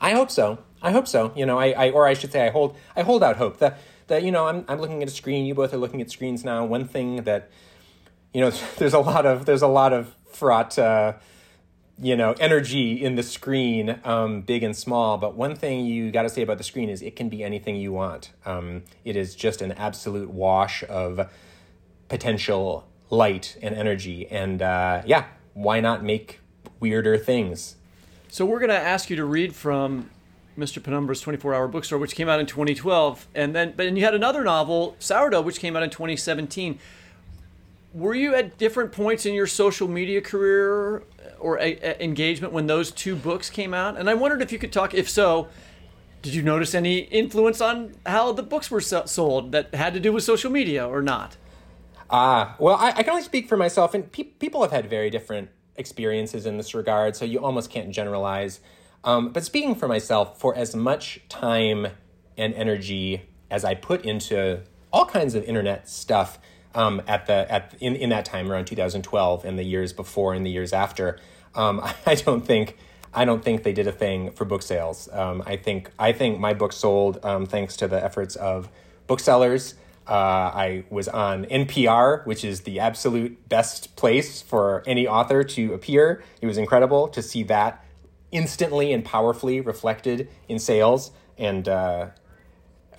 [0.00, 0.58] I hope so.
[0.82, 1.32] I hope so.
[1.36, 3.78] You know, I, I or I should say, I hold I hold out hope that
[4.06, 5.44] that you know I'm I'm looking at a screen.
[5.46, 6.64] You both are looking at screens now.
[6.64, 7.50] One thing that
[8.32, 10.78] you know, there's a lot of there's a lot of fraught.
[10.78, 11.14] Uh,
[12.02, 16.22] you know energy in the screen um, big and small but one thing you got
[16.22, 19.34] to say about the screen is it can be anything you want um, it is
[19.34, 21.28] just an absolute wash of
[22.08, 26.40] potential light and energy and uh, yeah why not make
[26.78, 27.76] weirder things
[28.30, 30.08] so we're going to ask you to read from
[30.56, 30.80] Mr.
[30.80, 34.44] Penumbra's 24-hour bookstore, which came out in 2012, and then but then you had another
[34.44, 36.78] novel, Sourdough, which came out in 2017.
[37.92, 41.02] Were you at different points in your social media career
[41.40, 43.96] or a, a engagement when those two books came out?
[43.98, 44.94] And I wondered if you could talk.
[44.94, 45.48] If so,
[46.22, 50.12] did you notice any influence on how the books were sold that had to do
[50.12, 51.36] with social media or not?
[52.10, 54.90] Ah, uh, well, I, I, can only speak for myself, and pe- people have had
[54.90, 58.60] very different experiences in this regard, so you almost can't generalize.
[59.04, 61.88] Um, but speaking for myself, for as much time
[62.36, 64.60] and energy as I put into
[64.92, 66.38] all kinds of internet stuff
[66.74, 70.44] um, at the at in, in that time around 2012 and the years before and
[70.44, 71.18] the years after,
[71.54, 72.76] um, I don't think
[73.12, 75.08] I don't think they did a thing for book sales.
[75.12, 78.68] Um, I think I think my book sold um, thanks to the efforts of
[79.06, 79.74] booksellers.
[80.10, 85.72] Uh, I was on NPR, which is the absolute best place for any author to
[85.72, 86.24] appear.
[86.42, 87.84] It was incredible to see that
[88.32, 91.12] instantly and powerfully reflected in sales.
[91.38, 92.08] And uh,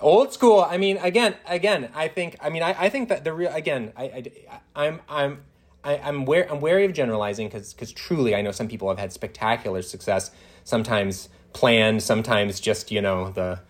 [0.00, 0.60] old school.
[0.60, 2.36] I mean, again, again, I think.
[2.40, 3.52] I mean, I, I think that the real.
[3.52, 5.42] Again, I, I I'm I'm
[5.84, 8.98] I, I'm wary, I'm wary of generalizing because because truly I know some people have
[8.98, 10.30] had spectacular success.
[10.64, 13.60] Sometimes planned, sometimes just you know the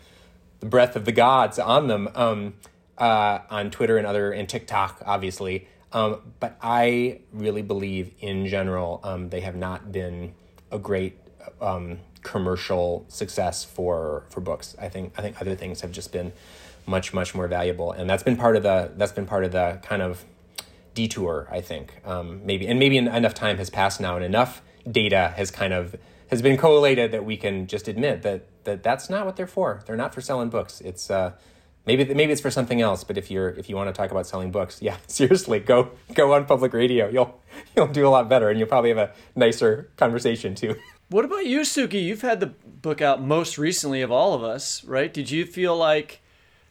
[0.60, 2.54] the breath of the gods on them um,
[2.98, 5.68] uh, on Twitter and other and TikTok, obviously.
[5.92, 10.34] Um, but I really believe in general um, they have not been
[10.70, 11.18] a great
[11.60, 14.74] um, commercial success for for books.
[14.80, 16.32] I think I think other things have just been
[16.86, 19.80] much much more valuable, and that's been part of the that's been part of the
[19.82, 20.24] kind of
[20.94, 25.32] detour, I think, um, maybe, and maybe enough time has passed now, and enough data
[25.36, 25.96] has kind of
[26.28, 29.82] has been collated that we can just admit that that that's not what they're for.
[29.86, 30.80] They're not for selling books.
[30.80, 31.32] It's uh,
[31.86, 33.04] maybe maybe it's for something else.
[33.04, 36.32] But if you're if you want to talk about selling books, yeah, seriously, go go
[36.34, 37.08] on public radio.
[37.08, 37.40] You'll
[37.76, 40.76] you'll do a lot better, and you'll probably have a nicer conversation too.
[41.08, 42.02] What about you, Sugi?
[42.02, 45.12] You've had the book out most recently of all of us, right?
[45.12, 46.22] Did you feel like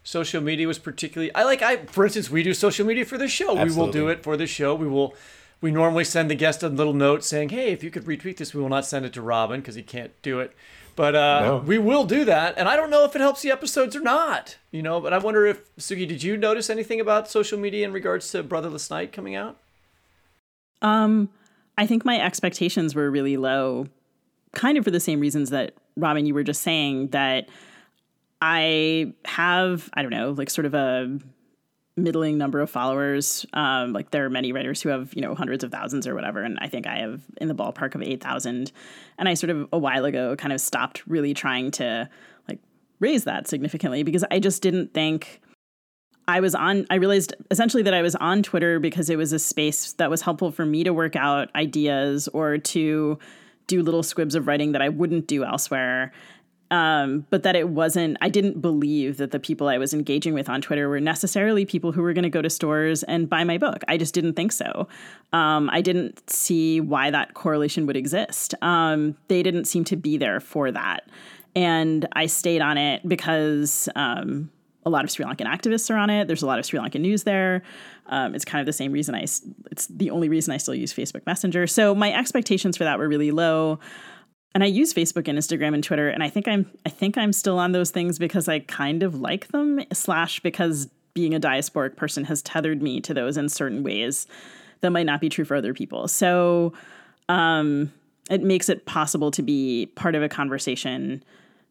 [0.04, 1.34] social media was particularly?
[1.36, 3.58] I like I, for instance, we do social media for the show.
[3.58, 3.76] Absolutely.
[3.76, 4.74] We will do it for the show.
[4.76, 5.15] We will.
[5.62, 8.56] We normally send the guest a little note saying, "Hey, if you could retweet this,
[8.56, 10.56] we will not send it to Robin because he can't do it."
[11.01, 11.57] But uh, No.
[11.65, 14.57] we will do that, and I don't know if it helps the episodes or not.
[14.69, 17.91] You know, but I wonder if Sugi, did you notice anything about social media in
[17.91, 19.57] regards to Brotherless Night coming out?
[20.83, 21.29] Um,
[21.75, 23.87] I think my expectations were really low,
[24.53, 27.49] kind of for the same reasons that Robin, you were just saying that
[28.39, 31.17] I have, I don't know, like sort of a
[31.97, 33.45] middling number of followers.
[33.54, 36.41] Um, like there are many writers who have, you know, hundreds of thousands or whatever.
[36.41, 38.71] And I think I have in the ballpark of 8,000.
[39.17, 42.10] And I sort of a while ago kind of stopped really trying to
[42.47, 42.60] like
[42.99, 45.41] raise that significantly because I just didn't think
[46.27, 49.39] I was on, I realized essentially that I was on Twitter because it was a
[49.39, 53.19] space that was helpful for me to work out ideas or to
[53.67, 56.13] do little squibs of writing that I wouldn't do elsewhere.
[56.71, 60.47] Um, but that it wasn't, I didn't believe that the people I was engaging with
[60.47, 63.57] on Twitter were necessarily people who were going to go to stores and buy my
[63.57, 63.84] book.
[63.89, 64.88] I just didn't think so.
[65.34, 68.55] Um, I didn't see why that correlation would exist.
[68.62, 71.10] Um, they didn't seem to be there for that.
[71.57, 74.49] And I stayed on it because um,
[74.86, 76.27] a lot of Sri Lankan activists are on it.
[76.27, 77.63] There's a lot of Sri Lankan news there.
[78.05, 79.23] Um, it's kind of the same reason I,
[79.71, 81.67] it's the only reason I still use Facebook Messenger.
[81.67, 83.79] So my expectations for that were really low.
[84.53, 87.31] And I use Facebook and Instagram and Twitter, and I think I'm, I think I'm
[87.31, 91.95] still on those things because I kind of like them, slash because being a diasporic
[91.95, 94.27] person has tethered me to those in certain ways
[94.81, 96.07] that might not be true for other people.
[96.07, 96.73] So
[97.29, 97.91] um,
[98.29, 101.23] it makes it possible to be part of a conversation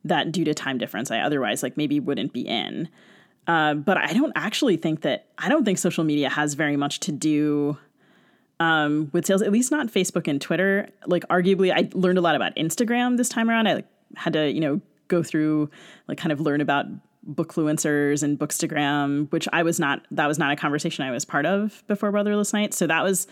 [0.04, 2.88] that due to time difference I otherwise like maybe wouldn't be in.
[3.46, 7.00] Uh, but I don't actually think that I don't think social media has very much
[7.00, 7.76] to do
[8.60, 10.88] um, with sales, at least not Facebook and Twitter.
[11.06, 13.66] Like arguably, I learned a lot about Instagram this time around.
[13.66, 15.70] I like, had to you know go through
[16.06, 16.86] like kind of learn about
[17.26, 21.46] bookfluencers and bookstagram, which I was not that was not a conversation I was part
[21.46, 22.74] of before Brotherless Night.
[22.74, 23.26] So that was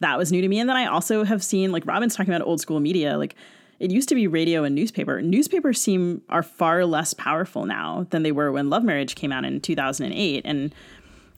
[0.00, 0.58] that was new to me.
[0.58, 3.36] And then I also have seen like Robin's talking about old school media, like
[3.78, 5.22] it used to be radio and newspaper.
[5.22, 9.44] Newspapers seem are far less powerful now than they were when Love Marriage came out
[9.44, 10.74] in 2008 and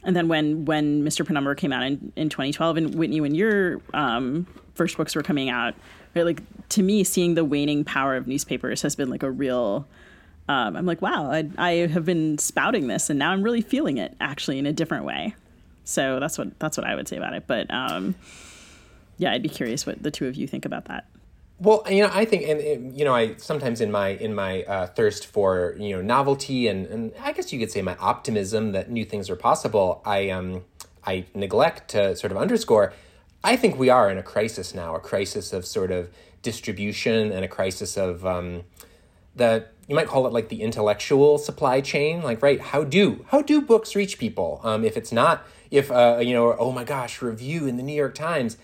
[0.04, 1.26] and then when when Mr.
[1.26, 5.48] Penumbra came out in, in 2012 and Whitney when your um, first books were coming
[5.48, 5.74] out,
[6.14, 9.86] right, like to me seeing the waning power of newspapers has been like a real
[10.46, 13.96] um, I'm like, wow, I, I have been spouting this and now I'm really feeling
[13.96, 15.34] it actually in a different way.
[15.84, 17.44] So that's what that's what I would say about it.
[17.46, 18.14] But um,
[19.16, 21.06] yeah, I'd be curious what the two of you think about that.
[21.60, 24.86] Well, you know, I think, and, you know, I sometimes in my in my uh,
[24.88, 28.90] thirst for you know novelty and and I guess you could say my optimism that
[28.90, 30.64] new things are possible, I um
[31.06, 32.92] I neglect to sort of underscore.
[33.44, 36.10] I think we are in a crisis now, a crisis of sort of
[36.44, 38.62] distribution and a crisis of um,
[39.34, 43.42] the you might call it like the intellectual supply chain like right how do how
[43.42, 47.20] do books reach people um, if it's not if uh, you know oh my gosh
[47.20, 48.56] review in the new york times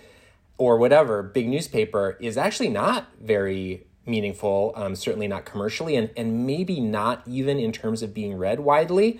[0.60, 6.46] or whatever big newspaper is actually not very meaningful um, certainly not commercially and, and
[6.46, 9.18] maybe not even in terms of being read widely.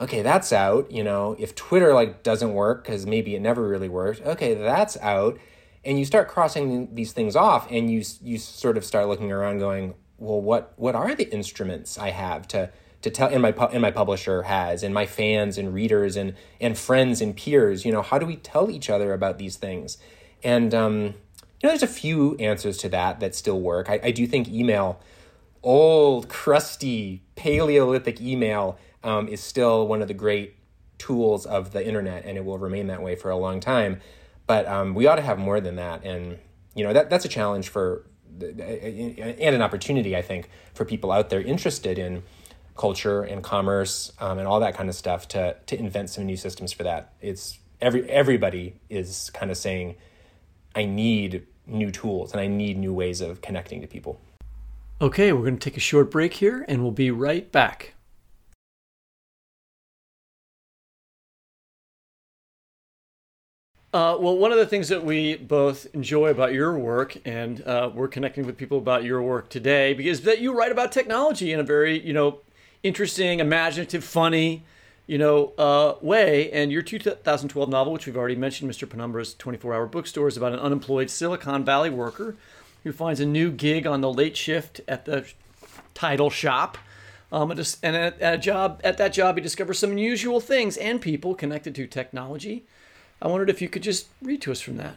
[0.00, 1.36] Okay that's out you know.
[1.38, 5.38] If twitter like doesn't work because maybe it never really worked okay that's out.
[5.84, 9.60] And you start crossing these things off and you you sort of start looking around
[9.60, 12.70] going well what what are the instruments i have to
[13.02, 16.76] to tell and my and my publisher has and my fans and readers and and
[16.76, 18.02] friends and peers you know?
[18.02, 19.96] How do we tell each other about these things
[20.42, 23.90] and um you know there's a few answers to that that still work.
[23.90, 25.00] I, I do think email
[25.62, 30.56] old crusty paleolithic email um, is still one of the great
[30.96, 34.00] tools of the internet and it will remain that way for a long time.
[34.46, 36.04] But um, we ought to have more than that.
[36.04, 36.38] And
[36.74, 38.06] you know that that's a challenge for
[38.40, 42.22] and an opportunity i think for people out there interested in
[42.80, 46.36] culture and commerce um, and all that kind of stuff to to invent some new
[46.36, 47.12] systems for that.
[47.20, 49.96] It's every everybody is kind of saying
[50.74, 54.20] i need new tools and i need new ways of connecting to people
[55.02, 57.94] Okay, we're going to take a short break here and we'll be right back.
[63.94, 67.90] Uh, well, one of the things that we both enjoy about your work, and uh,
[67.92, 71.58] we're connecting with people about your work today, because that you write about technology in
[71.58, 72.40] a very, you know,
[72.82, 74.62] interesting, imaginative, funny,
[75.10, 76.52] you know, uh, way.
[76.52, 78.86] And your 2012 novel, which we've already mentioned, Mr.
[78.86, 82.36] Penumbra's 24-hour bookstore, is about an unemployed Silicon Valley worker
[82.84, 85.26] who finds a new gig on the late shift at the
[85.94, 86.78] title shop.
[87.32, 91.00] Um, and at, at a job at that job, he discovers some unusual things and
[91.00, 92.64] people connected to technology.
[93.20, 94.94] I wondered if you could just read to us from that.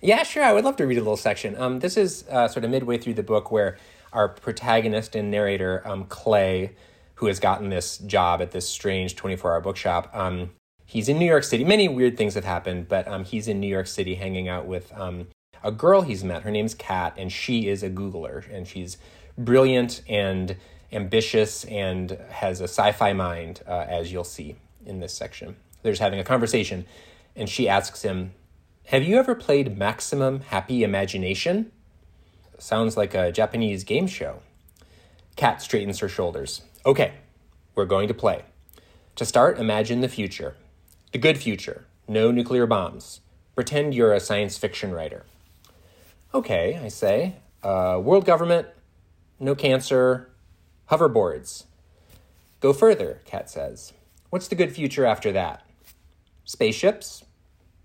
[0.00, 0.44] Yeah, sure.
[0.44, 1.60] I would love to read a little section.
[1.60, 3.78] Um, this is uh, sort of midway through the book where
[4.12, 6.76] our protagonist and narrator, um, Clay,
[7.18, 10.50] who has gotten this job at this strange 24 hour bookshop, um,
[10.86, 11.64] he's in New York City.
[11.64, 14.92] Many weird things have happened, but um, he's in New York City hanging out with
[14.96, 15.26] um,
[15.64, 16.42] a girl he's met.
[16.42, 18.98] Her name's Kat, and she is a Googler, and she's
[19.36, 20.56] brilliant and
[20.92, 24.54] ambitious and has a sci fi mind, uh, as you'll see
[24.86, 25.56] in this section.
[25.82, 26.86] They're just having a conversation,
[27.34, 28.32] and she asks him,
[28.86, 31.72] Have you ever played Maximum Happy Imagination?
[32.58, 34.40] Sounds like a Japanese game show.
[35.34, 36.62] Kat straightens her shoulders.
[36.86, 37.14] Okay,
[37.74, 38.44] we're going to play.
[39.16, 40.54] To start, imagine the future.
[41.12, 41.86] The good future.
[42.06, 43.20] No nuclear bombs.
[43.56, 45.24] Pretend you're a science fiction writer.
[46.32, 47.36] Okay, I say.
[47.64, 48.68] Uh, world government,
[49.40, 50.30] no cancer,
[50.88, 51.64] hoverboards.
[52.60, 53.92] Go further, Kat says.
[54.30, 55.64] What's the good future after that?
[56.44, 57.24] Spaceships?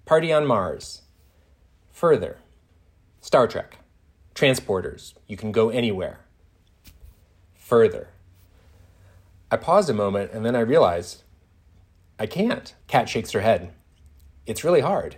[0.05, 1.01] Party on Mars.
[1.91, 2.37] Further.
[3.21, 3.79] Star Trek.
[4.35, 5.13] Transporters.
[5.27, 6.19] You can go anywhere.
[7.55, 8.09] Further.
[9.53, 11.21] I pause a moment and then I realize
[12.17, 12.73] I can't.
[12.87, 13.71] Kat shakes her head.
[14.47, 15.17] It's really hard.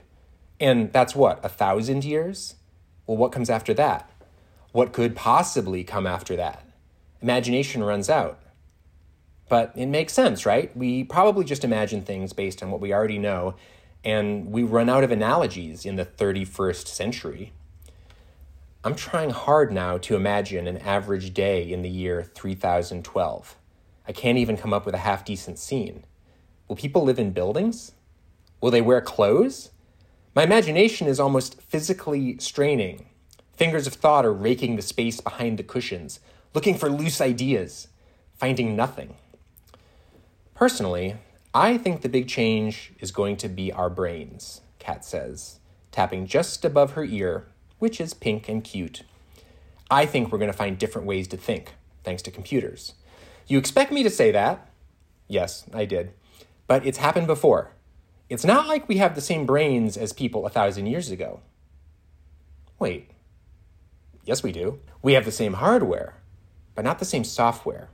[0.60, 2.56] And that's what, a thousand years?
[3.08, 4.12] Well, what comes after that?
[4.74, 6.68] What could possibly come after that?
[7.22, 8.42] Imagination runs out.
[9.48, 10.76] But it makes sense, right?
[10.76, 13.56] We probably just imagine things based on what we already know,
[14.04, 17.54] and we run out of analogies in the 31st century.
[18.84, 23.56] I'm trying hard now to imagine an average day in the year 3012.
[24.08, 26.06] I can't even come up with a half decent scene.
[26.68, 27.94] Will people live in buildings?
[28.62, 29.72] Will they wear clothes?
[30.36, 33.08] My imagination is almost physically straining.
[33.56, 36.20] Fingers of thought are raking the space behind the cushions,
[36.54, 37.88] looking for loose ideas,
[38.34, 39.16] finding nothing.
[40.54, 41.16] Personally,
[41.54, 45.60] I think the big change is going to be our brains, Kat says,
[45.92, 47.48] tapping just above her ear,
[47.80, 49.04] which is pink and cute.
[49.90, 52.94] I think we're going to find different ways to think, thanks to computers.
[53.48, 54.70] You expect me to say that?
[55.28, 56.14] Yes, I did.
[56.68, 57.72] But it's happened before.
[58.30, 61.42] It's not like we have the same brains as people a thousand years ago.
[62.80, 63.12] Wait.
[64.24, 64.80] Yes, we do.
[65.04, 66.16] We have the same hardware,
[66.74, 67.90] but not the same software.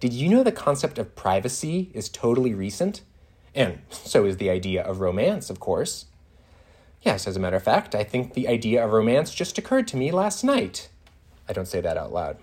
[0.00, 3.02] Did you know the concept of privacy is totally recent?
[3.54, 6.06] And so is the idea of romance, of course.
[7.02, 9.96] Yes, as a matter of fact, I think the idea of romance just occurred to
[9.96, 10.88] me last night.
[11.48, 12.38] I don't say that out loud.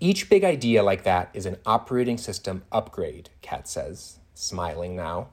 [0.00, 5.28] Each big idea like that is an operating system upgrade, Kat says, smiling now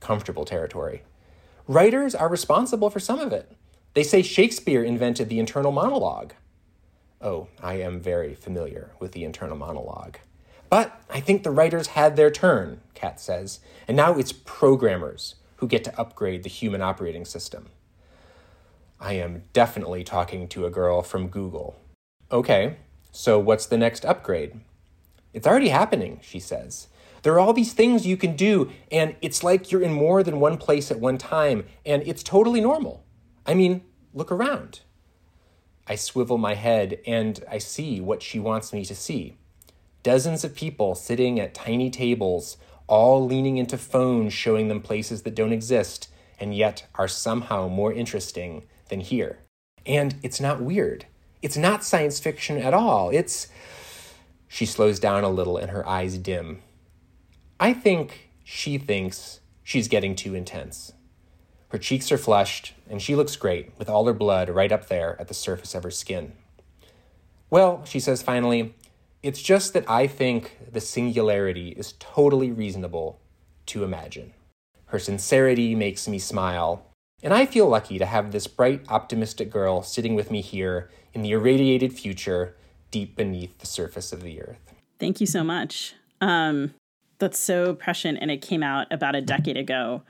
[0.00, 1.02] comfortable territory.
[1.66, 3.52] Writers are responsible for some of it.
[3.94, 6.34] They say Shakespeare invented the internal monologue.
[7.20, 10.18] Oh, I am very familiar with the internal monologue.
[10.70, 15.66] But I think the writers had their turn, Kat says, and now it's programmers who
[15.66, 17.70] get to upgrade the human operating system.
[19.00, 21.80] I am definitely talking to a girl from Google.
[22.30, 22.76] Okay,
[23.10, 24.60] so what's the next upgrade?
[25.32, 26.88] It's already happening, she says.
[27.22, 30.40] There are all these things you can do, and it's like you're in more than
[30.40, 33.04] one place at one time, and it's totally normal.
[33.46, 33.82] I mean,
[34.14, 34.80] look around.
[35.88, 39.38] I swivel my head and I see what she wants me to see.
[40.02, 45.34] Dozens of people sitting at tiny tables, all leaning into phones showing them places that
[45.34, 49.38] don't exist and yet are somehow more interesting than here.
[49.86, 51.06] And it's not weird.
[51.42, 53.10] It's not science fiction at all.
[53.10, 53.48] It's.
[54.48, 56.62] She slows down a little and her eyes dim.
[57.60, 60.92] I think she thinks she's getting too intense.
[61.68, 65.20] Her cheeks are flushed, and she looks great, with all her blood right up there
[65.20, 66.32] at the surface of her skin.
[67.50, 68.74] Well, she says finally,
[69.22, 73.20] it's just that I think the singularity is totally reasonable
[73.66, 74.32] to imagine.
[74.86, 76.86] Her sincerity makes me smile,
[77.22, 81.22] and I feel lucky to have this bright, optimistic girl sitting with me here in
[81.22, 82.56] the irradiated future
[82.90, 84.72] deep beneath the surface of the earth.
[84.98, 85.94] Thank you so much.
[86.20, 86.74] Um,
[87.18, 90.02] that's so prescient and it came out about a decade ago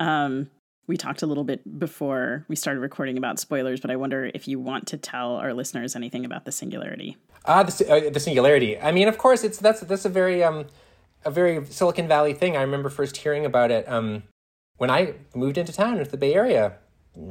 [0.00, 0.50] um,
[0.86, 4.46] we talked a little bit before we started recording about spoilers but i wonder if
[4.46, 8.20] you want to tell our listeners anything about the singularity ah uh, the, uh, the
[8.20, 10.66] singularity i mean of course it's that's that's a very um
[11.24, 14.22] a very silicon valley thing i remember first hearing about it um
[14.76, 16.74] when i moved into town into the bay area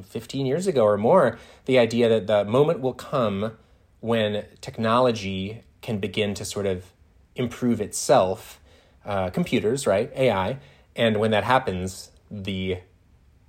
[0.03, 3.53] 15 years ago or more the idea that the moment will come
[3.99, 6.91] when technology can begin to sort of
[7.35, 8.59] improve itself
[9.05, 10.11] uh, computers, right?
[10.15, 10.57] AI.
[10.95, 12.79] And when that happens, the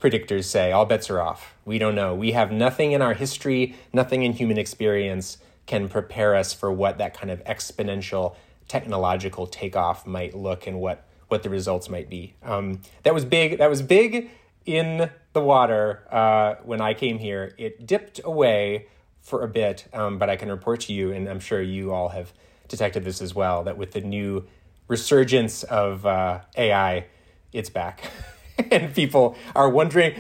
[0.01, 1.55] predictors say all bets are off.
[1.65, 2.15] We don't know.
[2.15, 6.99] We have nothing in our history, nothing in human experience can prepare us for what
[6.99, 8.37] that kind of exponential
[8.69, 12.35] technological takeoff might look and what what the results might be.
[12.43, 13.59] Um, that was big.
[13.59, 14.31] That was big
[14.65, 17.55] in the water uh, when I came here.
[17.57, 18.87] It dipped away
[19.23, 22.11] for a bit, um, but I can report to you, and I'm sure you all
[22.11, 22.33] have
[22.69, 24.47] detected this as well, that with the new
[24.89, 27.07] resurgence of uh, AI,
[27.53, 28.11] it's back,
[28.71, 30.15] and people are wondering.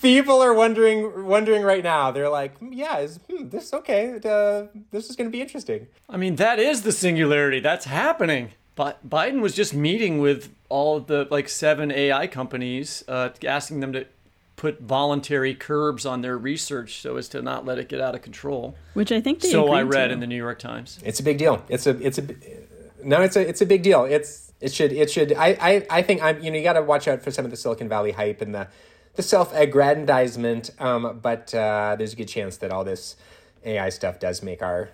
[0.00, 2.10] People are wondering, wondering right now.
[2.10, 4.14] They're like, "Hmm, "Yeah, is hmm, this okay?
[4.24, 7.60] Uh, this is going to be interesting." I mean, that is the singularity.
[7.60, 8.52] That's happening.
[8.76, 13.80] But Biden was just meeting with all of the like seven AI companies, uh, asking
[13.80, 14.06] them to
[14.56, 18.22] put voluntary curbs on their research so as to not let it get out of
[18.22, 18.74] control.
[18.94, 20.14] Which I think they So I read to.
[20.14, 20.98] in the New York Times.
[21.04, 21.64] It's a big deal.
[21.68, 22.26] It's a it's a
[23.04, 23.20] no.
[23.22, 24.04] It's a it's a big deal.
[24.04, 25.32] It's it should it should.
[25.34, 27.50] I I, I think I'm you know you got to watch out for some of
[27.50, 28.68] the Silicon Valley hype and the
[29.14, 30.70] the self aggrandizement.
[30.80, 33.16] Um, but uh, there's a good chance that all this
[33.64, 34.90] AI stuff does make our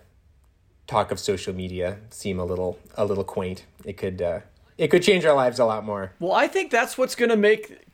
[0.90, 3.64] talk of social media seem a little a little quaint.
[3.84, 4.40] It could uh,
[4.76, 6.12] it could change our lives a lot more.
[6.18, 7.86] Well, I think that's what's going to make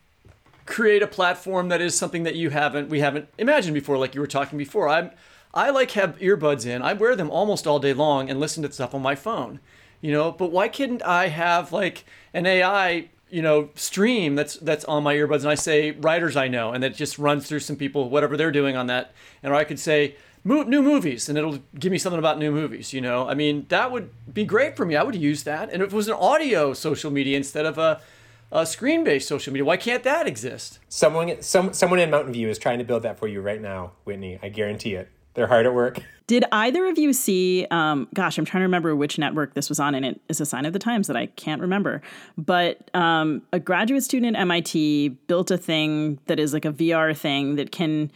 [0.64, 4.20] create a platform that is something that you haven't we haven't imagined before like you
[4.20, 4.88] were talking before.
[4.88, 5.11] I'm
[5.53, 6.82] I like have earbuds in.
[6.82, 9.61] I wear them almost all day long and listen to stuff on my phone.
[10.01, 14.84] You know, but why couldn't I have like an AI, you know, stream that's that's
[14.86, 17.76] on my earbuds and I say writers I know and that just runs through some
[17.76, 20.16] people whatever they're doing on that and I could say
[20.47, 23.66] Mo- new movies and it'll give me something about new movies you know i mean
[23.68, 26.14] that would be great for me i would use that and if it was an
[26.14, 28.01] audio social media instead of a,
[28.53, 32.59] a screen-based social media why can't that exist Someone some someone in Mountain View is
[32.59, 34.38] trying to build that for you right now, Whitney.
[34.42, 35.11] I guarantee it.
[35.34, 35.99] They're hard at work.
[36.26, 37.66] Did either of you see?
[37.70, 40.47] Um, gosh, I'm trying to remember which network this was on, and it is a
[40.47, 42.01] sign of the times that I can't remember.
[42.38, 47.14] But um, a graduate student at MIT built a thing that is like a VR
[47.14, 48.11] thing that can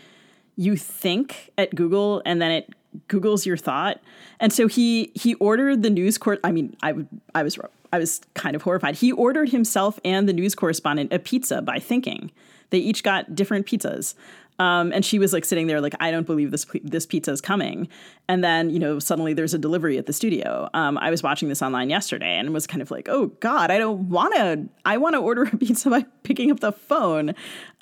[0.57, 2.75] you think at Google, and then it
[3.09, 4.01] Google's your thought.
[4.39, 6.41] And so he he ordered the news court.
[6.45, 7.59] I mean, I would I was
[7.93, 8.97] I was kind of horrified.
[8.97, 12.31] He ordered himself and the news correspondent a pizza by thinking.
[12.71, 14.15] They each got different pizzas.
[14.61, 17.41] Um, and she was like sitting there, like, I don't believe this this pizza is
[17.41, 17.89] coming.
[18.29, 20.69] And then, you know, suddenly there's a delivery at the studio.
[20.75, 23.79] Um, I was watching this online yesterday and was kind of like, oh God, I
[23.79, 24.69] don't want to.
[24.85, 27.35] I want to order a pizza by picking up the phone.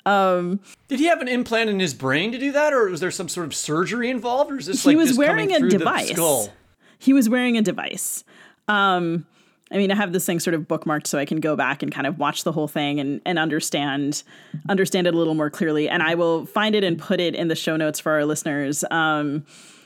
[0.05, 3.11] Um, did he have an implant in his brain to do that or was there
[3.11, 6.49] some sort of surgery involved or is this he like was just wearing a device.
[6.97, 8.23] He was wearing a device.
[8.69, 9.25] Um,
[9.71, 11.91] I mean, I have this thing sort of bookmarked so I can go back and
[11.91, 14.23] kind of watch the whole thing and, and understand
[14.67, 15.87] understand it a little more clearly.
[15.87, 18.83] And I will find it and put it in the show notes for our listeners.
[18.89, 19.45] Um,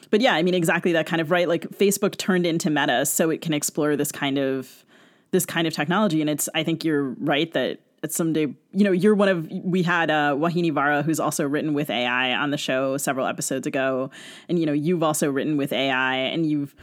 [0.10, 1.48] but yeah, I mean, exactly that kind of right.
[1.48, 4.86] Like Facebook turned into Meta so it can explore this kind of
[5.32, 6.22] this kind of technology.
[6.22, 7.80] And it's I think you're right that
[8.10, 11.90] someday you know you're one of we had uh, Vauhini Vara who's also written with
[11.90, 14.12] AI on the show several episodes ago,
[14.48, 16.76] and you know you've also written with AI and you've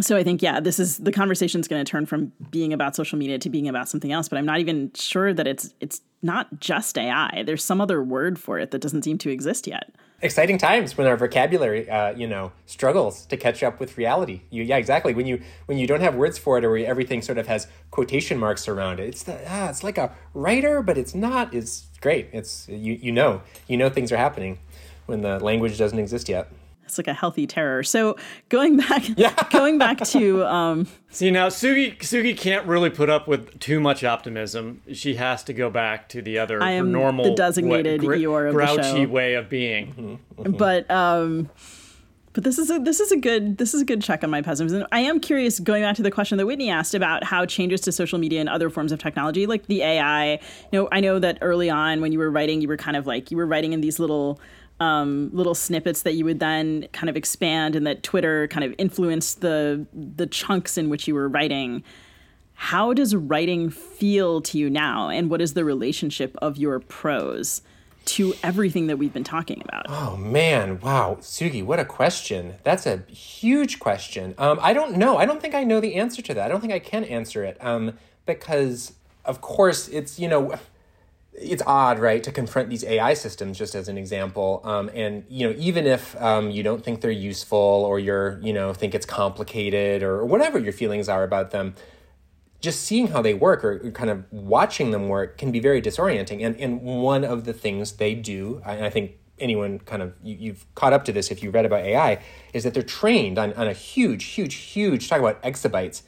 [0.00, 3.18] so I think yeah, this is the conversation's going to turn from being about social
[3.18, 4.28] media to being about something else.
[4.28, 7.42] But I'm not even sure that it's it's not just AI.
[7.44, 9.90] There's some other word for it that doesn't seem to exist yet.
[10.20, 14.42] Exciting times when our vocabulary, uh, you know, struggles to catch up with reality.
[14.50, 15.14] You, yeah, exactly.
[15.14, 18.38] When you when you don't have words for it, or everything sort of has quotation
[18.38, 21.54] marks around it, it's the ah, it's like a writer, but it's not.
[21.54, 22.28] It's great.
[22.32, 24.58] It's you you know you know things are happening
[25.06, 26.50] when the language doesn't exist yet.
[26.88, 27.82] It's like a healthy terror.
[27.82, 28.16] So
[28.48, 29.34] going back, yeah.
[29.50, 34.04] going back to um, See now, Sugi Sugi can't really put up with too much
[34.04, 34.82] optimism.
[34.92, 38.14] She has to go back to the other I am her normal, the designated gr-
[38.14, 39.08] Eeyore of the grouchy show.
[39.08, 40.18] way of being.
[40.36, 41.48] but um,
[42.34, 44.42] but this is a this is a good this is a good check on my
[44.42, 44.86] pessimism.
[44.92, 47.92] I am curious, going back to the question that Whitney asked about how changes to
[47.92, 50.32] social media and other forms of technology, like the AI.
[50.32, 50.38] You
[50.72, 53.30] know, I know that early on when you were writing, you were kind of like
[53.30, 54.38] you were writing in these little
[54.80, 58.74] um, little snippets that you would then kind of expand, and that Twitter kind of
[58.78, 61.82] influenced the the chunks in which you were writing.
[62.54, 67.62] How does writing feel to you now, and what is the relationship of your prose
[68.06, 69.86] to everything that we've been talking about?
[69.88, 72.54] Oh man, wow, Sugi, what a question.
[72.64, 74.34] That's a huge question.
[74.38, 75.18] Um, I don't know.
[75.18, 76.46] I don't think I know the answer to that.
[76.46, 77.62] I don't think I can answer it.
[77.64, 77.98] Um,
[78.28, 78.92] because
[79.24, 80.54] of course it's you know
[81.40, 84.60] it's odd, right, to confront these AI systems, just as an example.
[84.64, 88.52] Um, and you know, even if um, you don't think they're useful, or you're, you
[88.52, 91.74] know, think it's complicated, or whatever your feelings are about them,
[92.60, 96.44] just seeing how they work, or kind of watching them work, can be very disorienting.
[96.44, 100.36] And and one of the things they do, and I think anyone kind of you,
[100.38, 102.22] you've caught up to this if you read about AI,
[102.52, 105.08] is that they're trained on on a huge, huge, huge.
[105.08, 106.02] Talk about exabytes,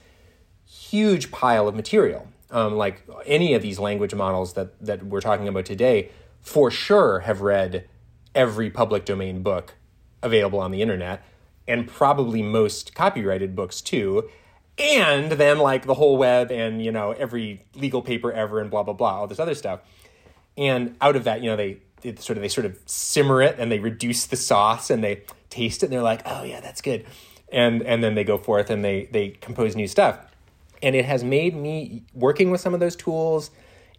[0.65, 5.49] huge pile of material um, like any of these language models that, that we're talking
[5.49, 7.89] about today, for sure have read
[8.35, 9.75] every public domain book
[10.23, 11.23] available on the internet
[11.67, 14.29] and probably most copyrighted books too.
[14.79, 18.83] And then like the whole web and you know every legal paper ever and blah
[18.83, 19.81] blah blah all this other stuff.
[20.57, 23.57] And out of that you know they, they sort of they sort of simmer it
[23.59, 26.81] and they reduce the sauce and they taste it and they're like oh yeah that's
[26.81, 27.05] good.
[27.53, 30.30] And and then they go forth and they they compose new stuff
[30.83, 33.51] and it has made me working with some of those tools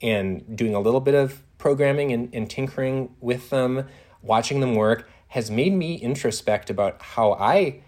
[0.01, 3.87] and doing a little bit of programming and, and tinkering with them
[4.21, 7.81] watching them work has made me introspect about how i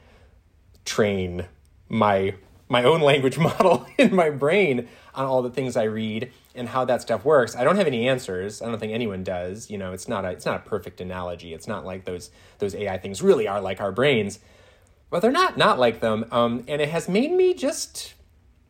[0.85, 1.45] train
[1.89, 2.33] my
[2.69, 6.85] my own language model in my brain on all the things I read and how
[6.85, 7.55] that stuff works.
[7.55, 8.61] I don't have any answers.
[8.61, 9.69] I don't think anyone does.
[9.69, 11.53] You know, it's not a it's not a perfect analogy.
[11.53, 14.39] It's not like those those AI things really are like our brains,
[15.09, 16.25] but they're not not like them.
[16.31, 18.15] Um, and it has made me just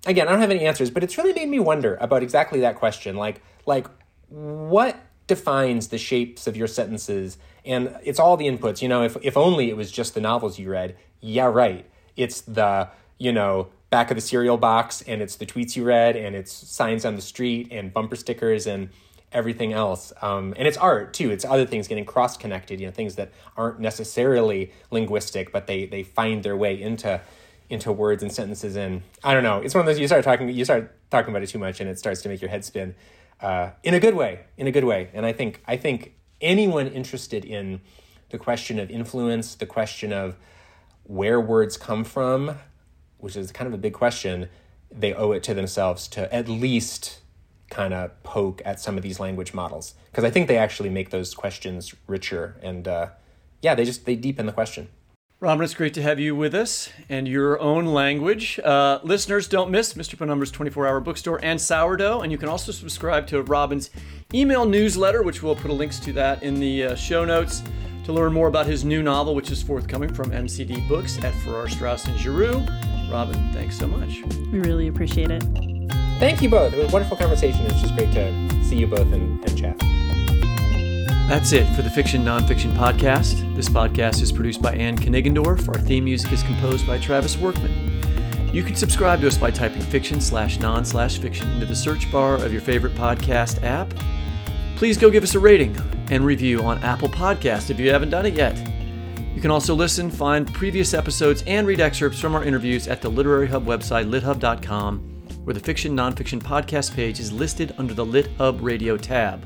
[0.06, 2.76] again, I don't have any answers, but it's really made me wonder about exactly that
[2.76, 3.16] question.
[3.16, 3.88] Like like
[4.30, 4.98] what
[5.28, 9.38] defines the shapes of your sentences and it's all the inputs you know if, if
[9.38, 12.90] only it was just the novels you read yeah right it's the
[13.20, 16.52] you know back of the cereal box and it's the tweets you read and it's
[16.52, 18.90] signs on the street and bumper stickers and
[19.34, 20.14] everything else.
[20.22, 21.32] Um, and it's art too.
[21.32, 25.86] It's other things getting cross connected, you know, things that aren't necessarily linguistic, but they,
[25.86, 27.22] they find their way into
[27.70, 28.76] into words and sentences.
[28.76, 31.44] And I don't know, it's one of those you start talking you start talking about
[31.44, 32.96] it too much and it starts to make your head spin
[33.42, 35.10] uh, in a good way, in a good way.
[35.14, 37.82] And I think I think anyone interested in
[38.30, 40.36] the question of influence, the question of
[41.04, 42.58] where words come from,
[43.18, 44.50] which is kind of a big question,
[44.92, 47.20] they owe it to themselves to at least
[47.70, 51.10] kind of poke at some of these language models because I think they actually make
[51.10, 53.08] those questions richer and uh,
[53.64, 54.90] yeah, they just they deepen the question.
[55.44, 58.62] Robin, it's great to have you with us and your own language.
[58.64, 60.16] Uh, listeners, don't miss Mr.
[60.16, 62.22] Penumbra's 24 hour bookstore and sourdough.
[62.22, 63.90] And you can also subscribe to Robin's
[64.34, 67.62] email newsletter, which we'll put links to that in the uh, show notes
[68.06, 71.68] to learn more about his new novel, which is forthcoming from MCD Books at Farrar,
[71.68, 72.66] Straus, and Giroux.
[73.12, 74.22] Robin, thanks so much.
[74.50, 75.44] We really appreciate it.
[76.22, 76.72] Thank you both.
[76.72, 77.66] It was a wonderful conversation.
[77.66, 79.83] It's just great to see you both and, and chat.
[81.28, 83.56] That's it for the Fiction Nonfiction Podcast.
[83.56, 85.70] This podcast is produced by Anne Kniggendorf.
[85.70, 88.52] Our theme music is composed by Travis Workman.
[88.54, 92.12] You can subscribe to us by typing fiction slash non slash fiction into the search
[92.12, 93.92] bar of your favorite podcast app.
[94.76, 95.76] Please go give us a rating
[96.12, 98.58] and review on Apple Podcast if you haven't done it yet.
[99.34, 103.10] You can also listen, find previous episodes, and read excerpts from our interviews at the
[103.10, 105.00] Literary Hub website, lithub.com,
[105.46, 109.44] where the Fiction Nonfiction podcast page is listed under the Lit Hub Radio tab.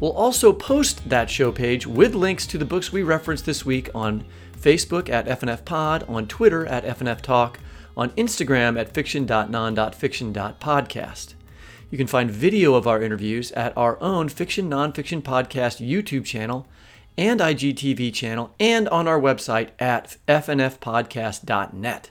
[0.00, 3.90] We'll also post that show page with links to the books we referenced this week
[3.94, 4.24] on
[4.58, 7.60] Facebook at FNF Pod, on Twitter at FNF Talk,
[7.96, 11.34] on Instagram at fiction.non.fiction.podcast.
[11.90, 16.66] You can find video of our interviews at our own Fiction Nonfiction Podcast YouTube channel
[17.18, 22.10] and IGTV channel and on our website at fnfpodcast.net,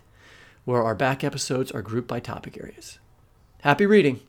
[0.66, 3.00] where our back episodes are grouped by topic areas.
[3.62, 4.20] Happy reading!